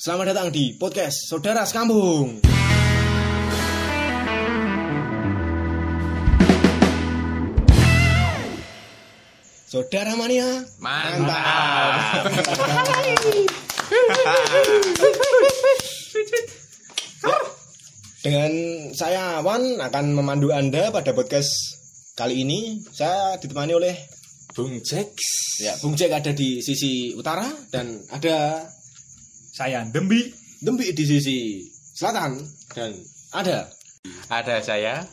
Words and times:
Selamat 0.00 0.32
datang 0.32 0.48
di 0.48 0.72
podcast 0.80 1.28
Saudara 1.28 1.60
Sekampung. 1.68 2.40
Saudara 9.68 10.16
Mania, 10.16 10.64
Mantap. 10.80 12.32
Dengan 18.24 18.52
saya 18.96 19.44
Wan 19.44 19.84
akan 19.84 20.16
memandu 20.16 20.48
Anda 20.48 20.88
pada 20.88 21.12
podcast 21.12 21.52
kali 22.16 22.48
ini. 22.48 22.80
Saya 22.88 23.36
ditemani 23.36 23.76
oleh 23.76 23.92
Bung 24.56 24.80
Jax. 24.80 25.12
ya 25.60 25.76
Bung 25.84 25.92
Jack 25.92 26.24
ada 26.24 26.32
di 26.32 26.64
sisi 26.64 27.12
utara 27.12 27.44
dan 27.68 28.00
ada 28.08 28.64
Saya 29.60 29.84
Dembi. 29.84 30.24
Dembi 30.64 30.88
di 30.96 31.04
sisi 31.04 31.60
selatan 31.92 32.32
dan 32.72 32.96
ada 33.36 33.68
Ada 34.32 34.56
saya. 34.64 35.04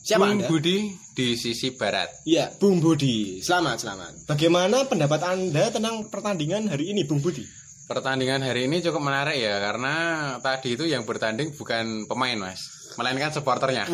siapa 0.00 0.24
Bung 0.24 0.40
Anda? 0.40 0.48
Budi 0.48 0.96
di 1.12 1.36
sisi 1.36 1.76
barat. 1.76 2.08
Ya, 2.24 2.48
Bung 2.56 2.80
Budi. 2.80 3.44
Selamat, 3.44 3.84
selamat. 3.84 4.24
Bagaimana 4.24 4.88
pendapat 4.88 5.20
Anda 5.20 5.68
tentang 5.68 6.08
pertandingan 6.08 6.72
hari 6.72 6.96
ini, 6.96 7.04
Bung 7.04 7.20
Budi? 7.20 7.44
Pertandingan 7.84 8.40
hari 8.40 8.72
ini 8.72 8.80
cukup 8.80 9.04
menarik 9.04 9.36
ya 9.36 9.60
karena 9.60 9.96
tadi 10.40 10.72
itu 10.72 10.88
yang 10.88 11.04
bertanding 11.04 11.52
bukan 11.52 12.08
pemain 12.08 12.40
mas, 12.40 12.64
melainkan 12.96 13.36
supporternya. 13.36 13.84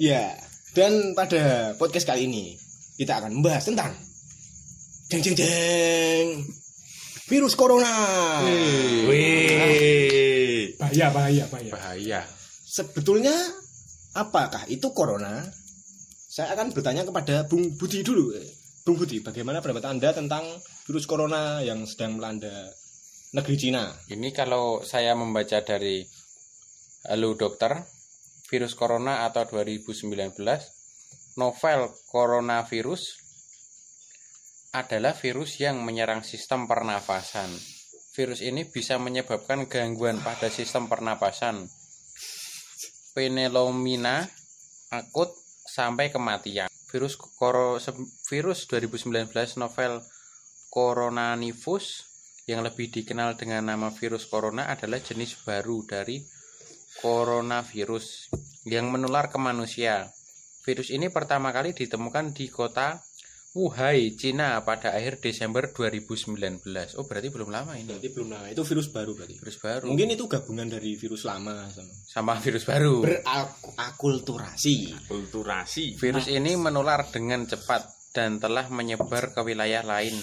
Ya, 0.00 0.34
dan 0.72 1.12
pada 1.12 1.76
podcast 1.76 2.08
kali 2.08 2.24
ini 2.24 2.56
kita 2.96 3.20
akan 3.20 3.38
membahas 3.38 3.68
tentang 3.68 3.92
jeng 5.12 5.22
jeng 5.22 5.36
jeng 5.36 6.28
virus 7.32 7.56
corona. 7.56 7.88
Wih, 9.08 10.76
Bahaya, 10.76 11.08
bahaya, 11.08 11.48
bahaya. 11.48 11.72
bahaya. 11.72 12.20
Sebetulnya 12.68 13.32
apakah 14.12 14.68
itu 14.68 14.92
corona? 14.92 15.40
Saya 16.28 16.52
akan 16.52 16.76
bertanya 16.76 17.08
kepada 17.08 17.48
Bung 17.48 17.72
Budi 17.80 18.04
dulu. 18.04 18.36
Bung 18.84 19.00
Budi, 19.00 19.24
bagaimana 19.24 19.64
pendapat 19.64 19.96
Anda 19.96 20.12
tentang 20.12 20.44
virus 20.84 21.08
corona 21.08 21.64
yang 21.64 21.88
sedang 21.88 22.20
melanda 22.20 22.52
negeri 23.32 23.56
Cina? 23.56 23.88
Ini 24.12 24.28
kalau 24.36 24.84
saya 24.84 25.16
membaca 25.16 25.64
dari 25.64 26.04
Halo 27.08 27.32
Dokter, 27.32 27.80
virus 28.52 28.76
corona 28.76 29.24
atau 29.24 29.48
2019, 29.48 30.36
novel 31.40 31.80
coronavirus 32.12 33.21
adalah 34.72 35.12
virus 35.12 35.60
yang 35.60 35.84
menyerang 35.84 36.24
sistem 36.24 36.64
pernafasan. 36.64 37.52
Virus 38.12 38.40
ini 38.40 38.64
bisa 38.64 38.96
menyebabkan 38.96 39.68
gangguan 39.68 40.20
pada 40.20 40.48
sistem 40.52 40.88
pernapasan, 40.88 41.64
pneumonia 43.16 44.28
akut 44.92 45.32
sampai 45.68 46.12
kematian. 46.12 46.68
Virus 46.92 47.16
koro, 47.16 47.80
virus 48.28 48.68
2019 48.68 49.32
novel 49.56 50.04
Coronanifus 50.72 52.08
yang 52.48 52.64
lebih 52.64 52.88
dikenal 52.92 53.36
dengan 53.36 53.72
nama 53.72 53.92
virus 53.92 54.28
corona 54.28 54.68
adalah 54.68 55.00
jenis 55.00 55.40
baru 55.44 55.84
dari 55.84 56.20
coronavirus 57.00 58.32
yang 58.68 58.88
menular 58.92 59.28
ke 59.28 59.36
manusia. 59.36 60.08
Virus 60.64 60.92
ini 60.92 61.08
pertama 61.08 61.48
kali 61.52 61.72
ditemukan 61.72 62.32
di 62.36 62.48
kota 62.52 63.00
Wuhan, 63.52 64.16
Cina 64.16 64.64
pada 64.64 64.96
akhir 64.96 65.20
Desember 65.20 65.68
2019. 65.68 66.64
Oh, 66.96 67.04
berarti 67.04 67.28
belum 67.28 67.52
lama 67.52 67.76
ini. 67.76 67.84
Berarti 67.84 68.08
belum 68.08 68.32
lama. 68.32 68.48
Itu 68.48 68.64
virus 68.64 68.88
baru 68.88 69.12
berarti. 69.12 69.36
Virus 69.36 69.60
baru. 69.60 69.92
Mungkin 69.92 70.16
itu 70.16 70.24
gabungan 70.24 70.72
dari 70.72 70.96
virus 70.96 71.28
lama 71.28 71.68
sama 71.68 71.92
sama 72.08 72.32
virus 72.40 72.64
baru. 72.64 73.04
berakulturasi. 73.04 75.04
kulturasi 75.04 76.00
Virus 76.00 76.32
ini 76.32 76.56
menular 76.56 77.04
dengan 77.12 77.44
cepat 77.44 77.92
dan 78.16 78.40
telah 78.40 78.72
menyebar 78.72 79.36
ke 79.36 79.44
wilayah 79.44 79.84
lain 79.84 80.16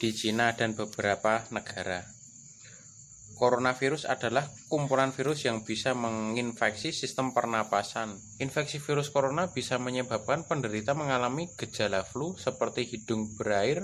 di 0.00 0.08
Cina 0.16 0.56
dan 0.56 0.72
beberapa 0.72 1.44
negara. 1.52 2.21
Coronavirus 3.42 4.06
adalah 4.06 4.46
kumpulan 4.70 5.10
virus 5.10 5.42
yang 5.50 5.66
bisa 5.66 5.98
menginfeksi 5.98 6.94
sistem 6.94 7.34
pernapasan. 7.34 8.14
Infeksi 8.38 8.78
virus 8.78 9.10
corona 9.10 9.50
bisa 9.50 9.82
menyebabkan 9.82 10.46
penderita 10.46 10.94
mengalami 10.94 11.50
gejala 11.58 12.06
flu 12.06 12.38
seperti 12.38 12.86
hidung 12.86 13.34
berair 13.34 13.82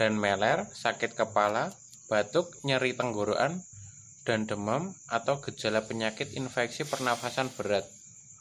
dan 0.00 0.16
meler, 0.16 0.64
sakit 0.72 1.12
kepala, 1.12 1.68
batuk, 2.08 2.48
nyeri 2.64 2.96
tenggorokan, 2.96 3.60
dan 4.24 4.48
demam 4.48 4.96
atau 5.12 5.36
gejala 5.44 5.84
penyakit 5.84 6.32
infeksi 6.32 6.88
pernafasan 6.88 7.52
berat 7.60 7.84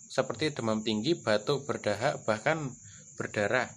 seperti 0.07 0.55
demam 0.55 0.79
tinggi, 0.79 1.19
batuk, 1.19 1.67
berdahak, 1.67 2.23
bahkan 2.23 2.71
berdarah, 3.19 3.67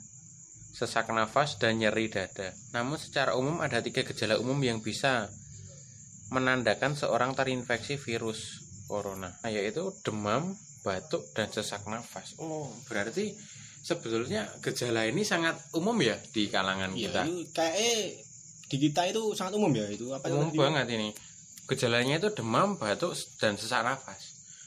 sesak 0.70 1.10
nafas, 1.10 1.58
dan 1.58 1.82
nyeri 1.82 2.06
dada. 2.06 2.54
Namun 2.70 2.94
secara 2.94 3.34
umum 3.34 3.58
ada 3.58 3.82
tiga 3.82 4.06
gejala 4.06 4.38
umum 4.38 4.56
yang 4.62 4.78
bisa 4.78 5.26
menandakan 6.30 6.94
seorang 6.94 7.34
terinfeksi 7.34 7.94
virus 7.96 8.62
corona, 8.86 9.34
yaitu 9.44 9.90
demam, 10.00 10.54
batuk, 10.80 11.26
dan 11.30 11.46
sesak 11.46 11.82
nafas. 11.84 12.34
Oh, 12.38 12.70
berarti 12.86 13.34
sebetulnya 13.80 14.46
gejala 14.60 15.04
ini 15.04 15.22
sangat 15.22 15.58
umum 15.72 15.94
ya 15.98 16.14
di 16.30 16.46
kalangan 16.46 16.90
Iya, 16.92 17.10
kita. 17.10 17.22
kayaknya 17.52 17.94
di 18.66 18.76
kita 18.78 19.02
itu 19.06 19.22
sangat 19.32 19.54
umum 19.54 19.70
ya 19.70 19.86
itu 19.86 20.10
apa 20.10 20.30
Umum 20.30 20.50
banget 20.52 20.86
ini. 20.90 21.10
Gejalanya 21.66 22.18
itu 22.18 22.30
demam, 22.32 22.74
batuk, 22.74 23.10
dan 23.38 23.54
sesak 23.54 23.82
nafas. 23.82 24.18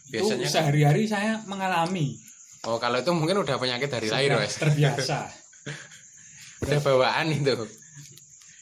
Biasanya 0.07 0.43
Itu 0.43 0.45
kan- 0.45 0.55
sehari-hari 0.63 1.03
saya 1.03 1.39
mengalami. 1.43 2.15
oh 2.63 2.79
kalau 2.79 2.95
itu 2.97 3.11
mungkin 3.11 3.39
udah 3.39 3.55
penyakit 3.55 3.87
dari 3.87 4.07
lahir, 4.07 4.35
Mas. 4.35 4.55
Terbiasa. 4.55 5.27
Udah 6.63 6.79
bawaan 6.79 7.27
itu. 7.27 7.51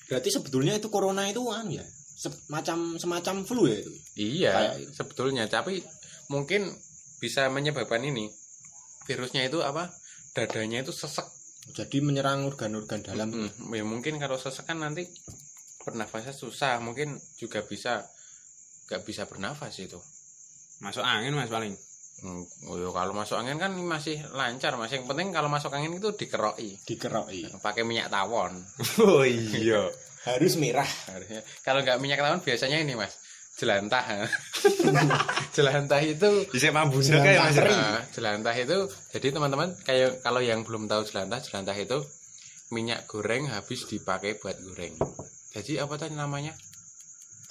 Berarti 0.10 0.30
sebetulnya 0.30 0.74
itu 0.74 0.90
corona 0.90 1.30
itu 1.30 1.38
anu 1.48 1.78
ya, 1.78 1.86
semacam 2.22 3.02
semacam 3.02 3.36
flu 3.42 3.66
ya 3.66 3.78
itu. 3.82 3.92
Iya, 4.16 4.52
Kayak 4.54 4.76
itu. 4.78 4.92
sebetulnya 4.94 5.44
tapi 5.50 5.82
mungkin 6.30 6.70
bisa 7.18 7.50
menyebabkan 7.50 8.06
ini. 8.06 8.30
Virusnya 9.10 9.50
itu 9.50 9.66
apa? 9.66 9.90
Dadanya 10.38 10.86
itu 10.86 10.94
sesek. 10.94 11.26
Jadi 11.74 11.98
menyerang 12.02 12.46
organ-organ 12.46 13.02
dalam. 13.02 13.34
Mm, 13.34 13.74
ya 13.74 13.82
mungkin 13.82 14.22
kalau 14.22 14.38
sesek 14.38 14.70
kan 14.70 14.78
nanti 14.78 15.10
bernafasnya 15.82 16.30
susah, 16.32 16.78
mungkin 16.78 17.18
juga 17.42 17.66
bisa 17.66 18.06
nggak 18.86 19.02
bisa 19.02 19.26
bernafas 19.26 19.74
itu. 19.82 19.98
masuk 20.82 21.06
angin 21.06 21.34
mas 21.34 21.50
paling 21.50 21.74
Hmm, 22.22 22.46
oh 22.70 22.78
ya, 22.78 22.94
kalau 22.94 23.18
masuk 23.18 23.34
angin 23.34 23.58
kan 23.58 23.74
masih 23.74 24.22
lancar, 24.38 24.78
mas. 24.78 24.94
Yang 24.94 25.10
penting 25.10 25.34
kalau 25.34 25.50
masuk 25.50 25.74
angin 25.74 25.98
itu 25.98 26.14
dikeroki, 26.14 26.78
Dikeroki. 26.86 27.50
pakai 27.66 27.82
minyak 27.82 28.14
tawon. 28.14 28.62
oh 29.02 29.26
iya 29.26 29.90
Harus 30.22 30.54
merah. 30.56 30.86
Harusnya. 31.10 31.42
Kalau 31.62 31.82
nggak 31.82 31.98
minyak 31.98 32.20
tawon 32.20 32.40
biasanya 32.40 32.78
ini 32.78 32.94
mas, 32.94 33.18
jelantah. 33.58 34.06
jelantah 35.56 36.02
itu 36.02 36.30
bisa 36.52 36.70
kayak 37.20 37.42
mas 37.42 37.56
kering. 37.58 37.80
Nah, 37.80 38.04
jelantah 38.14 38.56
itu 38.56 38.78
jadi 39.12 39.28
teman-teman 39.34 39.70
kayak 39.82 40.22
kalau 40.22 40.40
yang 40.40 40.62
belum 40.62 40.86
tahu 40.86 41.02
jelantah, 41.04 41.42
jelantah 41.42 41.76
itu 41.76 41.98
minyak 42.72 43.04
goreng 43.06 43.50
habis 43.50 43.84
dipakai 43.86 44.40
buat 44.40 44.56
goreng. 44.62 44.96
Jadi 45.52 45.82
apa 45.82 46.00
tadi 46.00 46.16
namanya? 46.16 46.56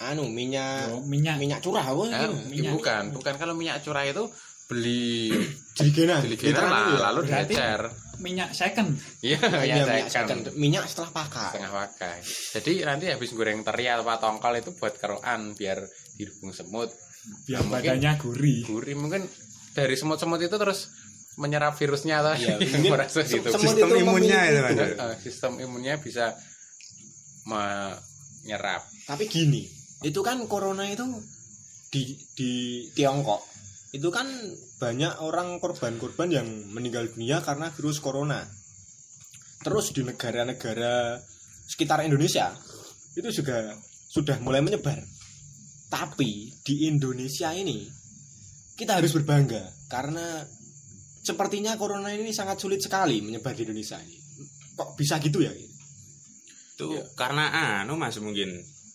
Anu 0.01 0.25
minyak 0.25 0.89
Oh, 0.89 1.05
minyak. 1.05 1.37
minyak 1.37 1.61
curah 1.61 1.85
apa? 1.85 2.09
Eh, 2.09 2.29
minyak. 2.49 2.73
bukan, 2.73 3.03
bukan 3.13 3.33
kalau 3.37 3.53
minyak 3.53 3.85
curah 3.85 4.01
itu 4.01 4.25
beli 4.65 5.29
Jeligena. 5.77 6.23
ya? 6.25 7.05
lalu 7.11 7.29
diecer. 7.29 7.85
Minyak 8.21 8.53
second. 8.53 8.93
Iya, 9.19 9.41
minyak 9.41 9.87
minyak 9.89 10.09
second. 10.09 10.45
second. 10.45 10.55
Minyak 10.55 10.85
setelah 10.85 11.11
pakai. 11.11 11.47
setengah 11.49 11.71
pakai. 11.73 12.15
Jadi 12.53 12.71
nanti 12.85 13.05
habis 13.09 13.33
goreng 13.33 13.65
teri 13.65 13.89
atau 13.89 14.05
tongkol 14.15 14.53
itu 14.55 14.71
buat 14.77 14.93
kerokan 14.95 15.57
biar 15.57 15.81
dirubung 16.15 16.53
semut. 16.53 16.93
Biar 17.43 17.65
Nah, 17.65 17.77
badannya 17.77 18.11
gurih. 18.17 18.61
Gurih 18.65 18.93
mungkin 18.93 19.25
dari 19.73 19.93
semut-semut 19.93 20.37
itu 20.37 20.53
terus 20.53 20.89
menyerap 21.37 21.73
virusnya 21.73 22.21
atau 22.21 22.33
Iya, 22.35 22.57
merasa 22.93 23.23
gitu. 23.23 23.49
semut 23.49 23.73
sistem 23.73 23.87
itu 23.89 23.95
imunnya 23.99 24.39
itu 24.45 24.59
tubuh. 24.61 24.89
Eh, 25.01 25.15
sistem 25.19 25.51
imunnya 25.57 25.95
bisa 25.97 26.37
menyerap. 27.45 28.81
Tapi 29.07 29.25
gini, 29.25 29.65
itu 30.01 30.19
kan 30.21 30.45
corona 30.45 30.85
itu 30.85 31.03
di 31.89 32.03
di 32.37 32.51
Tiongkok. 32.93 33.41
Itu 33.91 34.07
kan 34.07 34.27
banyak 34.81 35.21
orang 35.21 35.61
korban-korban 35.61 36.41
yang 36.41 36.47
meninggal 36.73 37.05
dunia 37.13 37.45
karena 37.45 37.69
virus 37.69 38.01
corona. 38.01 38.41
Terus 39.61 39.93
di 39.93 40.01
negara-negara 40.01 41.21
sekitar 41.69 42.01
Indonesia 42.01 42.49
itu 43.13 43.29
juga 43.29 43.77
sudah 44.09 44.41
mulai 44.41 44.65
menyebar. 44.65 44.97
Tapi 45.93 46.49
di 46.65 46.89
Indonesia 46.89 47.53
ini 47.53 47.85
kita 48.73 48.97
harus 48.97 49.13
berbangga 49.13 49.61
karena 49.85 50.41
sepertinya 51.21 51.77
corona 51.77 52.09
ini 52.09 52.33
sangat 52.33 52.57
sulit 52.57 52.81
sekali 52.81 53.21
menyebar 53.21 53.53
di 53.53 53.69
Indonesia 53.69 54.01
ini. 54.01 54.17
Kok 54.73 54.97
bisa 54.97 55.21
gitu 55.21 55.45
ya? 55.45 55.53
itu 56.81 56.97
karena 57.13 57.45
anu 57.85 57.93
mas 57.93 58.17
mungkin 58.17 58.49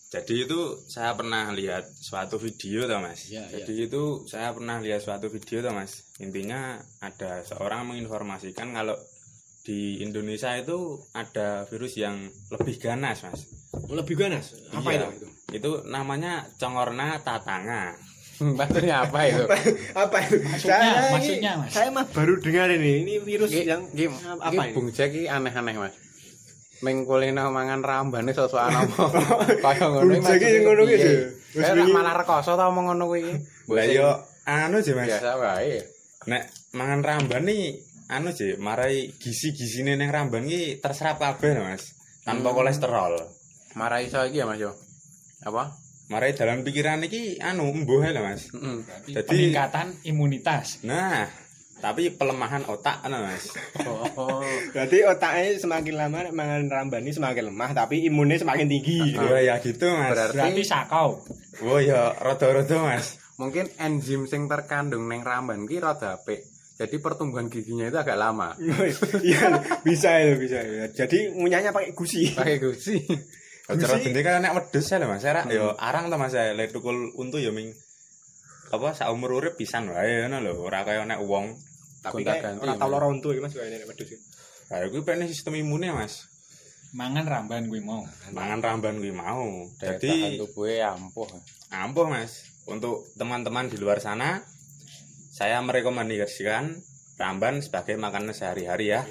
Jadi 0.07 0.47
itu 0.47 0.59
saya 0.85 1.11
pernah 1.13 1.51
lihat 1.51 1.83
suatu 1.91 2.37
video 2.37 2.87
toh 2.87 2.97
mas. 2.97 3.27
Iya, 3.27 3.43
Jadi 3.51 3.73
itu 3.85 4.23
saya 4.23 4.55
pernah 4.55 4.79
lihat 4.79 4.99
suatu 4.99 5.27
video 5.27 5.59
toh 5.59 5.73
mas. 5.73 6.07
Intinya 6.17 6.75
ada 6.97 7.43
seorang 7.43 7.83
menginformasikan 7.85 8.71
kalau 8.71 8.95
di 9.61 9.99
Indonesia 9.99 10.55
itu 10.55 10.79
ada 11.11 11.67
virus 11.67 11.95
yang 11.95 12.23
lebih 12.49 12.79
ganas 12.79 13.19
mas. 13.21 13.51
Lebih 13.85 14.15
ganas. 14.17 14.55
Apa 14.71 14.89
Iya. 14.89 15.11
itu? 15.11 15.27
Itu 15.49 15.71
namanya 15.83 16.47
congorna 16.55 17.19
tatanga. 17.19 17.91
Maksudnya 18.59 19.03
apa 19.03 19.19
itu? 19.27 19.43
Apa 19.91 20.17
itu? 20.23 20.39
Maksudnya- 20.39 20.87
ini- 20.87 21.11
maksudnya, 21.11 21.51
Mas. 21.57 21.73
Saya 21.73 21.89
mah 21.89 22.05
baru 22.05 22.37
dengar 22.37 22.69
ini. 22.69 23.01
Ini 23.01 23.13
virus 23.19 23.49
Ki- 23.49 23.65
yang 23.65 23.89
ki- 23.89 24.07
apa 24.39 24.61
ini? 24.61 24.71
Bung 24.71 24.87
Jack 24.87 25.09
ki 25.09 25.25
aneh-aneh 25.25 25.73
Mas. 25.75 25.97
Ming 26.77 27.03
kulino 27.03 27.49
mangan 27.49 27.81
rambane 27.81 28.31
sosokan 28.31 28.85
apa. 28.85 29.03
Kaya 29.65 29.85
ngono 29.89 30.13
Bung 30.13 30.21
Jack 30.21 30.37
ki 30.37 30.61
ngono 30.61 30.81
ki, 30.83 30.95
Jo. 30.95 31.11
Wis 31.57 31.69
wingi- 31.73 31.89
malah 31.89 32.13
rekoso 32.13 32.53
ta 32.53 32.69
omong 32.69 32.93
ngono 32.93 33.05
kuwi. 33.07 33.33
Lah 33.73 33.85
yo 33.85 34.09
anu 34.45 34.77
sih 34.79 34.93
mas. 34.93 35.09
biasa 35.09 35.35
wae. 35.35 35.81
Nek 36.27 36.43
mangan 36.71 37.01
ramban 37.01 37.43
nih 37.43 37.81
anu 38.07 38.29
sih 38.29 38.55
marai 38.57 39.09
gizi-gisine 39.13 39.95
ning 39.95 40.07
ramban 40.07 40.45
ki 40.45 40.77
terserap 40.77 41.17
kabeh 41.17 41.57
mas. 41.57 41.97
Tanpa 42.21 42.51
Hmm. 42.51 42.57
kolesterol. 42.61 43.13
Marah 43.73 44.01
iso 44.01 44.21
iki 44.21 44.37
ya 44.37 44.45
Mas 44.45 44.57
yo. 44.57 44.75
Apa? 45.41 45.73
Marai 46.07 46.31
dalam 46.31 46.61
pikiran 46.61 47.01
iki 47.01 47.37
anu 47.37 47.67
embuh 47.67 47.99
lho 47.99 48.21
mas. 48.21 48.47
Heeh. 48.49 48.75
Berarti 48.83 49.09
Jadi- 49.11 49.27
peningkatan 49.27 49.87
imunitas. 50.03 50.83
Nah, 50.83 51.25
tapi 51.77 52.09
pelemahan 52.09 52.65
otak 52.65 53.05
anu 53.05 53.21
mas. 53.21 53.53
Oh. 53.85 54.41
Berarti 54.73 55.05
otaknya 55.05 55.55
semakin 55.61 55.93
lama 55.93 56.17
nek 56.25 56.33
mangan 56.33 56.63
rambani 56.67 57.13
semakin 57.13 57.53
lemah 57.53 57.71
tapi 57.77 58.01
imunnya 58.05 58.41
semakin 58.41 58.65
tinggi. 58.65 59.13
Oh 59.13 59.37
ya 59.37 59.61
gitu 59.61 59.85
mas. 59.93 60.11
Berarti- 60.13 60.37
Berarti 60.37 60.63
sakau. 60.65 61.21
Oh 61.63 61.77
ya 61.77 62.17
rada-rada 62.17 62.77
mas. 62.81 63.21
Mungkin 63.37 63.69
enzim 63.77 64.25
sing 64.25 64.49
terkandung 64.49 65.05
neng 65.05 65.21
ramban 65.21 65.69
ki 65.69 65.77
rada 65.77 66.17
apik. 66.17 66.41
Jadi 66.77 67.01
pertumbuhan 67.01 67.49
giginya 67.49 67.89
itu 67.89 67.97
agak 67.97 68.17
lama. 68.17 68.53
Iya, 69.21 69.61
bisa 69.81 70.21
itu 70.21 70.37
bisa. 70.45 70.61
Jadi 70.93 71.33
ngunyahnya 71.33 71.73
pakai 71.73 71.93
gusi. 71.93 72.33
Pakai 72.37 72.61
gusi. 72.61 73.01
Cara 73.67 73.97
gede 73.99 74.21
kan 74.21 74.39
nek 74.41 74.53
wedhus 74.53 74.85
ya 74.85 75.01
lho 75.01 75.09
mas. 75.09 75.25
Saya 75.25 75.41
yo 75.49 75.73
arang 75.77 76.09
to 76.09 76.17
mas 76.21 76.33
saya 76.33 76.53
lek 76.53 76.69
tukul 76.69 77.13
untu 77.17 77.41
yo 77.41 77.49
ming 77.49 77.73
apa 78.67 78.91
sak 78.91 79.07
umur 79.11 79.39
urip 79.39 79.55
pisan 79.55 79.87
wae 79.87 80.27
ngono 80.27 80.43
lho, 80.43 80.53
ora 80.59 80.83
kaya 80.83 81.07
nek 81.07 81.23
wong. 81.23 81.55
Tapi 82.03 82.23
ganti, 82.23 82.59
ora 82.59 82.75
tau 82.75 82.87
Mas. 82.87 82.93
lara 82.93 83.07
untu 83.07 83.31
iki 83.31 83.41
Mas 83.43 83.55
kaya 83.55 83.71
nek 83.71 83.87
wedhus. 83.87 84.11
iki. 84.11 84.17
Lah 84.67 84.83
kuwi 84.91 85.01
pengen 85.07 85.31
sistem 85.31 85.55
imune 85.55 85.95
mas. 85.95 86.27
Mangan 86.91 87.23
ramban 87.27 87.67
gue 87.71 87.79
mau. 87.79 88.03
Mangan 88.35 88.59
ramban 88.59 88.99
kuwi 88.99 89.15
mau. 89.15 89.47
Jadi 89.79 90.39
tubuhnya 90.39 90.95
ampuh. 90.95 91.27
ampuh 91.71 92.07
mas. 92.07 92.43
Untuk 92.67 93.07
teman-teman 93.15 93.71
di 93.71 93.79
luar 93.79 94.03
sana, 94.03 94.43
saya 95.31 95.63
merekomendasikan 95.63 96.75
ramban 97.15 97.63
sebagai 97.63 97.95
makanan 97.95 98.35
sehari-hari 98.35 98.91
ya. 98.91 99.07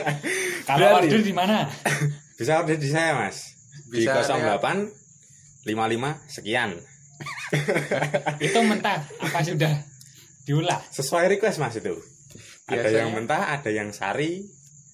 Kalau 0.68 0.96
order 0.96 1.20
di 1.20 1.34
mana? 1.36 1.68
Bisa 2.40 2.64
order 2.64 2.80
di 2.80 2.88
saya 2.88 3.20
mas. 3.20 3.52
Di 3.92 4.08
Bisa 4.08 4.24
08 4.24 5.68
55 5.68 6.32
sekian. 6.32 6.80
Itu 8.38 8.58
mentah 8.62 8.98
apa 9.18 9.38
sudah 9.40 9.72
diolah? 10.42 10.80
Sesuai 10.88 11.30
request 11.30 11.58
mas 11.58 11.76
itu. 11.76 11.94
Ada 12.66 12.82
Biasanya- 12.82 12.98
yang 12.98 13.10
mentah, 13.12 13.42
ada 13.52 13.70
yang 13.70 13.88
sari, 13.90 14.42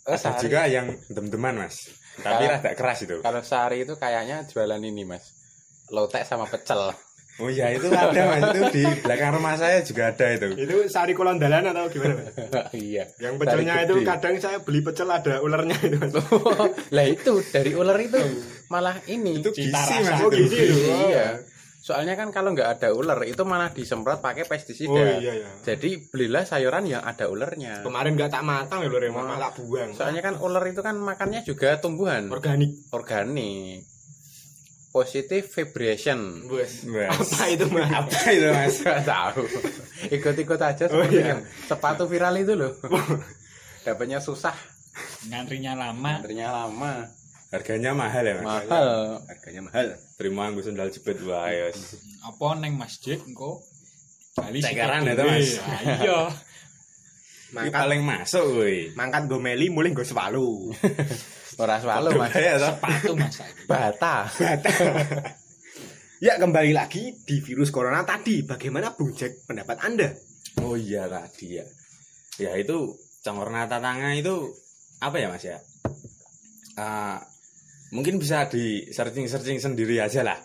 Oh, 0.04 0.12
ada 0.12 0.20
sari. 0.20 0.40
juga 0.44 0.60
yang 0.66 0.86
dem-deman 1.08 1.56
mas. 1.58 1.88
Tapi 2.14 2.44
Kalau- 2.44 2.52
rada 2.52 2.70
keras 2.76 2.98
itu. 3.00 3.16
Kalau 3.20 3.40
sehari 3.40 3.82
itu 3.82 3.94
kayaknya 3.96 4.44
jualan 4.44 4.76
ini 4.78 5.02
mas. 5.02 5.32
Lotek 5.88 6.24
sama 6.24 6.44
pecel. 6.44 6.92
Oh 7.40 7.48
iya 7.48 7.72
itu 7.72 7.88
ada 7.88 8.12
mas 8.28 8.44
itu 8.52 8.60
di 8.70 8.84
belakang 9.00 9.32
rumah 9.32 9.56
saya 9.56 9.80
juga 9.80 10.12
ada 10.12 10.26
itu. 10.28 10.52
Itu 10.52 10.84
sari 10.86 11.16
kolondalan 11.16 11.64
atau 11.64 11.88
gimana? 11.88 12.20
Mas? 12.20 12.36
iya. 12.76 13.08
Yang 13.16 13.34
pecelnya 13.40 13.72
Sari 13.72 13.84
itu 13.88 13.94
kadang 14.04 14.34
saya 14.36 14.58
beli 14.60 14.80
pecel 14.84 15.08
ada 15.08 15.40
ulernya 15.40 15.76
itu. 15.80 15.96
Mas. 15.96 16.12
lah 16.96 17.06
itu 17.08 17.32
dari 17.48 17.72
ular 17.72 17.96
itu 17.96 18.20
malah 18.68 19.00
ini. 19.08 19.40
Itu 19.40 19.48
Cita 19.48 19.80
gizi 19.80 19.96
rasa. 19.96 20.12
mas 20.12 20.20
Oh, 20.20 20.28
itu. 20.28 20.36
gizi 20.44 20.56
itu. 20.60 20.76
Oh. 20.92 21.08
Iya. 21.08 21.28
Soalnya 21.82 22.14
kan 22.14 22.30
kalau 22.30 22.54
nggak 22.54 22.78
ada 22.78 22.94
ular 22.94 23.26
itu 23.26 23.42
malah 23.42 23.68
disemprot 23.68 24.22
pakai 24.22 24.46
pestisida. 24.46 24.94
Oh 24.94 25.18
iya 25.18 25.34
ya. 25.36 25.50
Jadi 25.64 26.06
belilah 26.06 26.46
sayuran 26.46 26.86
yang 26.86 27.02
ada 27.02 27.26
ularnya. 27.26 27.82
Kemarin 27.82 28.14
nggak 28.14 28.30
tak 28.30 28.42
matang 28.42 28.80
ya 28.80 28.88
ulernya, 28.88 29.10
Wah. 29.10 29.26
malah 29.26 29.50
tak 29.50 29.58
buang. 29.58 29.90
Soalnya 29.90 30.22
kan 30.22 30.38
ular 30.38 30.62
itu 30.62 30.78
kan 30.78 30.94
makannya 30.94 31.42
juga 31.42 31.76
tumbuhan 31.76 32.30
organik. 32.30 32.86
organik. 32.88 33.82
Positive 34.88 35.42
vibration. 35.42 36.46
Wes. 36.46 36.84
Wes. 36.84 37.10
Apa 37.10 37.48
itu 37.48 37.64
Mas? 37.66 37.88
Apa 37.98 38.28
itu 38.30 38.46
mas? 38.46 38.76
Gak 38.78 39.00
tahu. 39.02 39.42
Ikut-ikut 40.06 40.60
aja 40.60 40.84
Oh, 40.84 41.00
seperti 41.00 41.16
iya. 41.16 41.26
yang 41.32 41.40
sepatu 41.64 42.04
viral 42.04 42.36
itu 42.36 42.52
loh. 42.52 42.76
Dapatnya 43.84 44.20
susah, 44.20 44.52
Ngantrinya 45.26 45.74
lama. 45.74 46.20
antrinya 46.20 46.52
lama, 46.54 47.08
Harganya 47.48 47.90
mahal 47.90 48.22
ya 48.22 48.34
mas. 48.36 48.44
mahal. 48.44 48.88
Harganya 49.26 49.60
mahal. 49.64 49.86
Terima 50.22 50.46
aku 50.46 50.62
sendal 50.62 50.86
jepit 50.94 51.18
wae. 51.26 51.74
Apa 52.30 52.54
neng 52.54 52.78
masjid 52.78 53.18
engko? 53.18 53.58
Bali 54.38 54.62
sikat 54.62 55.02
itu, 55.02 55.18
Mas. 55.26 55.58
Iya. 55.82 56.30
Ini 57.52 57.68
Mangkat 57.68 57.84
paling 57.84 58.00
masuk 58.06 58.44
woi. 58.62 58.94
mangkat 58.96 59.28
go 59.28 59.36
meli 59.42 59.66
mulai 59.68 59.90
go 59.90 60.00
sepalu. 60.00 60.72
Ora 61.60 61.76
selalu 61.82 62.16
mas. 62.16 62.32
Ya 62.32 62.56
toh. 62.56 62.70
Sepatu 62.72 63.12
mas 63.12 63.32
saiki. 63.34 63.62
Bata. 63.68 64.16
Ya 66.22 66.38
kembali 66.40 66.72
lagi 66.72 67.18
di 67.26 67.44
virus 67.44 67.68
corona 67.68 68.06
tadi. 68.06 68.46
Bagaimana 68.46 68.94
Bung 68.96 69.12
Jack 69.12 69.44
pendapat 69.44 69.84
Anda? 69.84 70.14
Oh 70.64 70.78
iya 70.80 71.04
tadi 71.10 71.60
ya. 71.60 71.66
Ya 72.40 72.56
itu 72.56 72.94
congorna 73.20 73.68
tatanga 73.68 74.16
itu 74.16 74.48
apa 75.04 75.18
ya 75.20 75.28
mas 75.28 75.44
ya? 75.44 75.60
Ah, 76.80 77.20
mungkin 77.92 78.16
bisa 78.16 78.48
di 78.48 78.88
searching 78.88 79.28
searching 79.28 79.60
sendiri 79.60 80.00
aja 80.00 80.24
lah. 80.24 80.40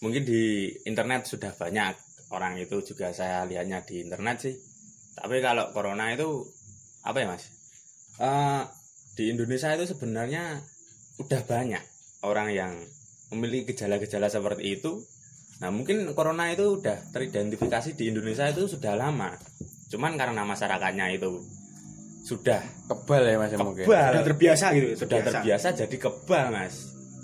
Mungkin 0.00 0.22
di 0.22 0.70
internet 0.86 1.26
sudah 1.26 1.52
banyak 1.52 1.98
orang 2.30 2.56
itu 2.62 2.80
juga 2.86 3.10
saya 3.10 3.42
lihatnya 3.44 3.82
di 3.82 4.06
internet 4.06 4.36
sih. 4.46 4.54
Tapi 5.18 5.42
kalau 5.42 5.74
corona 5.74 6.14
itu 6.14 6.46
apa 7.02 7.18
ya 7.18 7.26
mas? 7.26 7.44
Ah, 8.22 8.70
di 9.18 9.34
Indonesia 9.34 9.72
itu 9.74 9.84
sebenarnya 9.90 10.62
udah 11.18 11.42
banyak 11.48 11.82
orang 12.22 12.52
yang 12.52 12.72
memiliki 13.34 13.74
gejala-gejala 13.74 14.30
seperti 14.30 14.78
itu. 14.78 15.02
Nah 15.64 15.72
mungkin 15.72 16.06
corona 16.12 16.52
itu 16.52 16.78
udah 16.78 17.10
teridentifikasi 17.10 17.96
di 17.96 18.12
Indonesia 18.12 18.46
itu 18.52 18.68
sudah 18.68 18.94
lama. 18.94 19.32
Cuman 19.88 20.14
karena 20.20 20.44
masyarakatnya 20.44 21.16
itu 21.16 21.40
sudah 22.26 22.58
Kebal 22.90 23.22
ya 23.22 23.38
mas 23.38 23.54
mungkin. 23.54 23.86
kebal, 23.86 24.10
Sudah 24.10 24.24
terbiasa 24.26 24.66
gitu. 24.74 24.88
sudah 24.98 25.18
terbiasa 25.22 25.66
jadi 25.78 25.96
kebal 25.96 26.46
mas. 26.50 26.74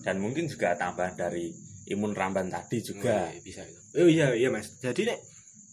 Dan 0.03 0.19
mungkin 0.19 0.47
juga 0.47 0.75
tambah 0.75 1.11
dari 1.15 1.51
imun 1.91 2.15
ramban 2.15 2.47
tadi 2.47 2.79
juga. 2.83 3.27
Oh, 3.27 3.31
iya, 3.31 3.43
bisa 3.43 3.63
itu. 3.63 3.81
Oh 3.99 4.09
iya 4.09 4.27
iya 4.35 4.49
Mas. 4.51 4.79
Jadi 4.79 5.07
nek 5.07 5.19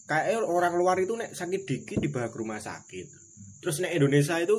kayak 0.06 0.42
orang 0.42 0.74
luar 0.74 0.98
itu 0.98 1.14
nek 1.14 1.34
sakit 1.34 1.62
dikit 1.66 1.98
dibawa 1.98 2.30
ke 2.30 2.38
rumah 2.38 2.58
sakit. 2.58 3.06
Terus 3.62 3.82
nek 3.82 3.94
Indonesia 3.94 4.38
itu 4.38 4.54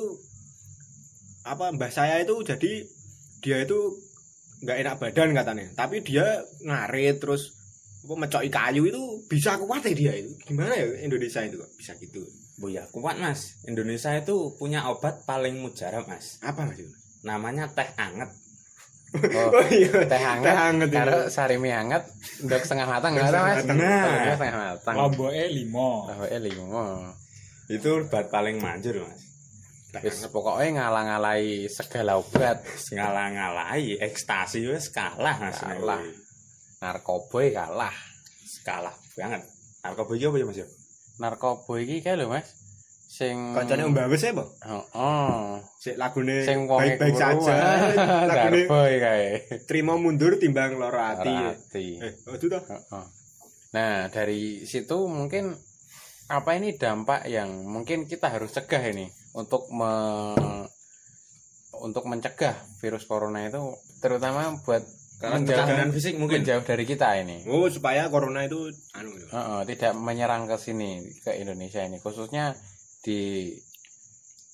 apa 1.42 1.74
mbah 1.74 1.90
saya 1.90 2.22
itu 2.22 2.36
jadi 2.44 2.72
dia 3.42 3.64
itu 3.64 3.78
nggak 4.62 4.78
enak 4.84 4.94
badan 5.00 5.32
katanya. 5.32 5.66
Tapi 5.72 6.04
dia 6.04 6.24
ngarit 6.64 7.16
terus 7.16 7.52
apa 8.02 8.14
mecoki 8.18 8.50
kayu 8.50 8.82
itu 8.88 9.02
bisa 9.24 9.56
kuat 9.56 9.84
ya 9.88 9.94
dia 9.96 10.12
itu. 10.20 10.30
Gimana 10.44 10.76
ya 10.76 10.84
Indonesia 11.00 11.40
itu 11.42 11.56
kok 11.56 11.70
bisa 11.80 11.92
gitu? 11.96 12.22
Oh 12.62 12.70
ya 12.70 12.86
kuat 12.88 13.18
mas. 13.18 13.58
Indonesia 13.66 14.14
itu 14.14 14.54
punya 14.54 14.86
obat 14.86 15.26
paling 15.26 15.58
mujarab 15.58 16.06
mas. 16.06 16.38
Apa 16.38 16.62
Mas? 16.62 16.78
Namanya 17.20 17.66
teh 17.66 17.90
anget. 17.98 18.30
Oh, 19.12 19.50
Oh 19.52 19.66
iya. 19.68 20.08
teh 20.08 20.16
hangat, 20.16 20.46
Teh 20.46 20.56
hangat 20.56 20.88
itu. 20.88 20.96
karo 20.96 21.18
sarimi 21.28 21.68
hangat, 21.68 22.06
ndok 22.40 22.62
setengah 22.64 22.86
matang 22.88 23.12
nggak 23.12 23.28
Setengah 23.28 23.44
mas? 23.44 23.60
Nah. 23.68 24.32
Setengah 24.32 24.56
matang. 24.56 24.94
Lomboke 24.96 25.44
limo. 25.50 26.08
Oh, 26.08 26.24
eh 26.24 26.40
limo. 26.40 27.12
Itu 27.68 28.00
obat 28.00 28.30
paling 28.30 28.56
manjur 28.56 29.04
mas. 29.04 29.20
Wis 30.00 30.16
hangat. 30.16 30.30
pokoknya 30.32 30.68
ngalang-alai 30.80 31.68
segala 31.68 32.16
obat. 32.16 32.64
Ngalah-ngalahi 32.88 34.00
ekstasi 34.00 34.64
wes 34.64 34.88
kalah 34.88 35.36
mas. 35.36 35.60
Kalah. 35.60 36.00
Narkoboy 36.80 37.52
kalah. 37.52 37.92
Kalah 38.64 38.94
banget. 39.12 39.42
Narkoba 39.82 40.14
iki 40.14 40.24
apa 40.24 40.36
ya 40.38 40.46
mas 40.46 40.56
ya? 40.56 40.66
Narkoba 41.20 41.74
iki 41.80 42.00
kae 42.00 42.16
lho 42.16 42.30
Mas. 42.30 42.54
Sing 43.12 43.52
Kancane 43.52 43.92
Mbak 43.92 44.08
Wes 44.08 44.24
ya, 44.24 44.32
Pak? 44.32 44.48
Heeh. 44.64 45.44
Sik 45.76 45.96
lagune 46.00 46.48
Sing 46.48 46.64
baik-baik 46.64 47.12
guru, 47.12 47.20
saja. 47.20 47.54
Lagune 48.30 48.64
Narkoboy 48.64 48.92
kae. 48.96 49.26
terima 49.68 50.00
mundur 50.00 50.40
timbang 50.40 50.80
loro 50.80 50.96
ati. 50.96 51.28
Eh, 51.76 52.12
oh, 52.24 52.32
itu 52.32 52.48
toh. 52.48 52.64
Heeh. 52.64 53.04
Nah, 53.72 54.08
dari 54.08 54.64
situ 54.64 55.08
mungkin 55.08 55.52
apa 56.32 56.56
ini 56.56 56.80
dampak 56.80 57.28
yang 57.28 57.68
mungkin 57.68 58.08
kita 58.08 58.32
harus 58.32 58.56
cegah 58.56 58.80
ini 58.88 59.04
untuk 59.36 59.68
me- 59.68 60.64
untuk 61.84 62.08
mencegah 62.08 62.56
virus 62.80 63.04
corona 63.04 63.44
itu 63.44 63.60
terutama 64.00 64.56
buat 64.64 64.80
Karena 65.22 65.38
menjauh, 65.38 65.58
tekanan 65.62 65.90
fisik 65.94 66.14
mungkin. 66.18 66.42
menjauh 66.42 66.64
dari 66.66 66.82
kita 66.82 67.08
ini. 67.22 67.46
Oh, 67.46 67.70
supaya 67.70 68.10
corona 68.10 68.42
itu 68.42 68.66
anu 68.92 69.14
gitu. 69.14 69.30
Heeh, 69.30 69.60
tidak 69.70 69.92
menyerang 69.94 70.50
ke 70.50 70.58
sini 70.58 70.98
ke 71.22 71.38
Indonesia 71.38 71.78
ini 71.78 72.02
khususnya 72.02 72.58
di 73.00 73.54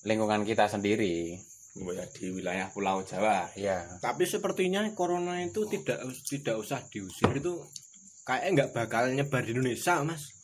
lingkungan 0.05 0.45
kita 0.45 0.69
sendiri. 0.69 1.41
Oh 1.79 1.95
ya, 1.95 2.03
di 2.11 2.29
wilayah 2.29 2.69
Pulau 2.69 3.01
Jawa. 3.01 3.49
Ya, 3.55 3.87
Tapi 3.99 4.27
sepertinya 4.27 4.83
corona 4.93 5.39
itu 5.39 5.63
tidak 5.65 6.03
tidak 6.27 6.59
usah 6.59 6.83
diusir 6.85 7.31
itu 7.33 7.55
kayaknya 8.23 8.51
nggak 8.53 8.71
bakal 8.75 9.09
nyebar 9.09 9.41
di 9.41 9.55
Indonesia, 9.55 10.03
Mas. 10.03 10.37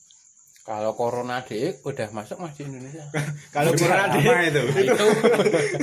kalau 0.64 0.96
corona 0.96 1.44
dek 1.44 1.84
udah 1.84 2.08
masuk 2.08 2.40
mas 2.40 2.56
di 2.56 2.64
Indonesia. 2.64 3.04
Kalau 3.52 3.76
corona 3.76 4.08
di 4.08 4.24
Apa 4.24 4.48
itu? 4.48 4.62
itu 4.80 5.06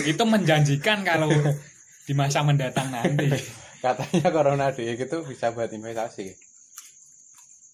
itu 0.10 0.24
menjanjikan 0.25 1.05
kalau 1.05 1.29
di 2.01 2.13
masa 2.17 2.41
mendatang 2.41 2.89
nanti 2.89 3.29
Katanya 3.81 4.29
corona 4.29 4.69
dek 4.69 4.93
itu 4.95 5.17
bisa 5.25 5.50
buat 5.51 5.73
investasi. 5.73 6.29